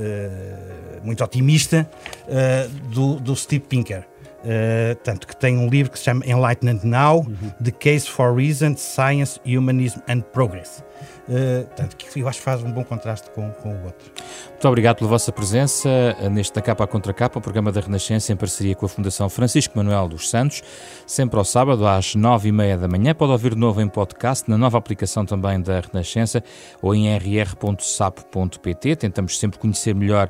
muito 1.04 1.22
otimista 1.24 1.90
uh, 2.24 2.70
do, 2.90 3.20
do 3.20 3.36
Steve 3.36 3.66
Pinker. 3.68 4.06
Uh, 4.44 4.96
tanto 5.04 5.28
que 5.28 5.36
tem 5.36 5.58
um 5.58 5.68
livro 5.68 5.92
que 5.92 5.98
se 5.98 6.06
chama 6.06 6.24
Enlightenment 6.26 6.82
Now, 6.84 7.18
uhum. 7.18 7.50
The 7.64 7.72
Case 7.72 8.08
for 8.10 8.36
Reason, 8.36 8.76
Science, 8.78 9.40
Humanism 9.46 10.00
and 10.08 10.22
Progress. 10.32 10.84
Uh, 11.28 11.68
tanto 11.76 11.98
que 11.98 12.20
eu 12.20 12.28
acho 12.28 12.40
que 12.40 12.46
faz 12.46 12.64
um 12.64 12.72
bom 12.72 12.84
contraste 12.84 13.30
com, 13.32 13.50
com 13.52 13.70
o 13.70 13.84
outro. 13.86 14.12
Muito 14.50 14.68
obrigado 14.68 14.98
pela 14.98 15.10
vossa 15.10 15.32
presença 15.32 15.90
neste 16.32 16.54
Da 16.54 16.62
Capa 16.62 16.84
à 16.84 16.88
Contra 16.88 17.14
Capa, 17.14 17.40
o 17.40 17.42
programa 17.42 17.72
da 17.72 17.82
Renascença 17.82 18.32
em 18.32 18.36
parceria 18.36 18.76
com 18.76 18.86
a 18.86 18.90
Fundação 18.90 19.28
Francisco 19.28 19.78
Manuel 19.78 20.08
dos 20.08 20.30
Santos, 20.30 20.62
sempre 21.06 21.38
ao 21.38 21.46
sábado 21.46 21.86
às 21.86 22.16
nove 22.16 22.50
e 22.50 22.52
meia 22.52 22.78
da 22.78 22.88
manhã. 22.88 23.14
Pode 23.14 23.32
ouvir 23.32 23.54
de 23.54 23.60
novo 23.60 23.82
em 23.82 23.88
podcast, 23.88 24.50
na 24.50 24.58
nova 24.58 24.78
aplicação 24.78 25.26
também 25.26 25.60
da 25.60 25.82
Renascença 25.82 26.44
ou 26.82 26.96
em 26.96 27.14
rr.sapo.pt. 27.18 28.96
Tentamos 28.96 29.38
sempre 29.38 29.60
conhecer 29.60 29.94
melhor 29.94 30.30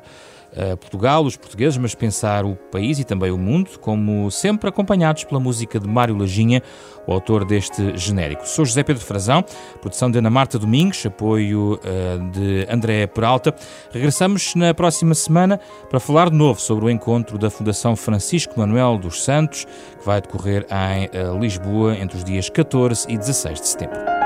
Portugal, 0.80 1.24
os 1.24 1.36
portugueses, 1.36 1.76
mas 1.76 1.94
pensar 1.94 2.44
o 2.44 2.56
país 2.56 2.98
e 2.98 3.04
também 3.04 3.30
o 3.30 3.38
mundo, 3.38 3.78
como 3.80 4.30
sempre 4.30 4.68
acompanhados 4.68 5.24
pela 5.24 5.40
música 5.40 5.78
de 5.78 5.86
Mário 5.86 6.16
Lajinha, 6.16 6.62
o 7.06 7.12
autor 7.12 7.44
deste 7.44 7.96
genérico. 7.96 8.46
Sou 8.46 8.64
José 8.64 8.82
Pedro 8.82 9.02
Frazão, 9.02 9.42
produção 9.80 10.10
de 10.10 10.18
Ana 10.18 10.30
Marta 10.30 10.58
Domingos, 10.58 11.04
apoio 11.06 11.74
uh, 11.74 12.30
de 12.30 12.66
André 12.70 13.06
Peralta. 13.06 13.54
Regressamos 13.90 14.54
na 14.54 14.74
próxima 14.74 15.14
semana 15.14 15.58
para 15.88 15.98
falar 15.98 16.28
de 16.28 16.36
novo 16.36 16.60
sobre 16.60 16.84
o 16.84 16.90
encontro 16.90 17.38
da 17.38 17.50
Fundação 17.50 17.96
Francisco 17.96 18.58
Manuel 18.58 18.98
dos 18.98 19.24
Santos, 19.24 19.64
que 19.98 20.04
vai 20.04 20.20
decorrer 20.20 20.66
em 20.70 21.06
uh, 21.06 21.38
Lisboa 21.38 21.96
entre 21.96 22.18
os 22.18 22.24
dias 22.24 22.50
14 22.50 23.10
e 23.10 23.16
16 23.16 23.60
de 23.60 23.66
setembro. 23.66 24.17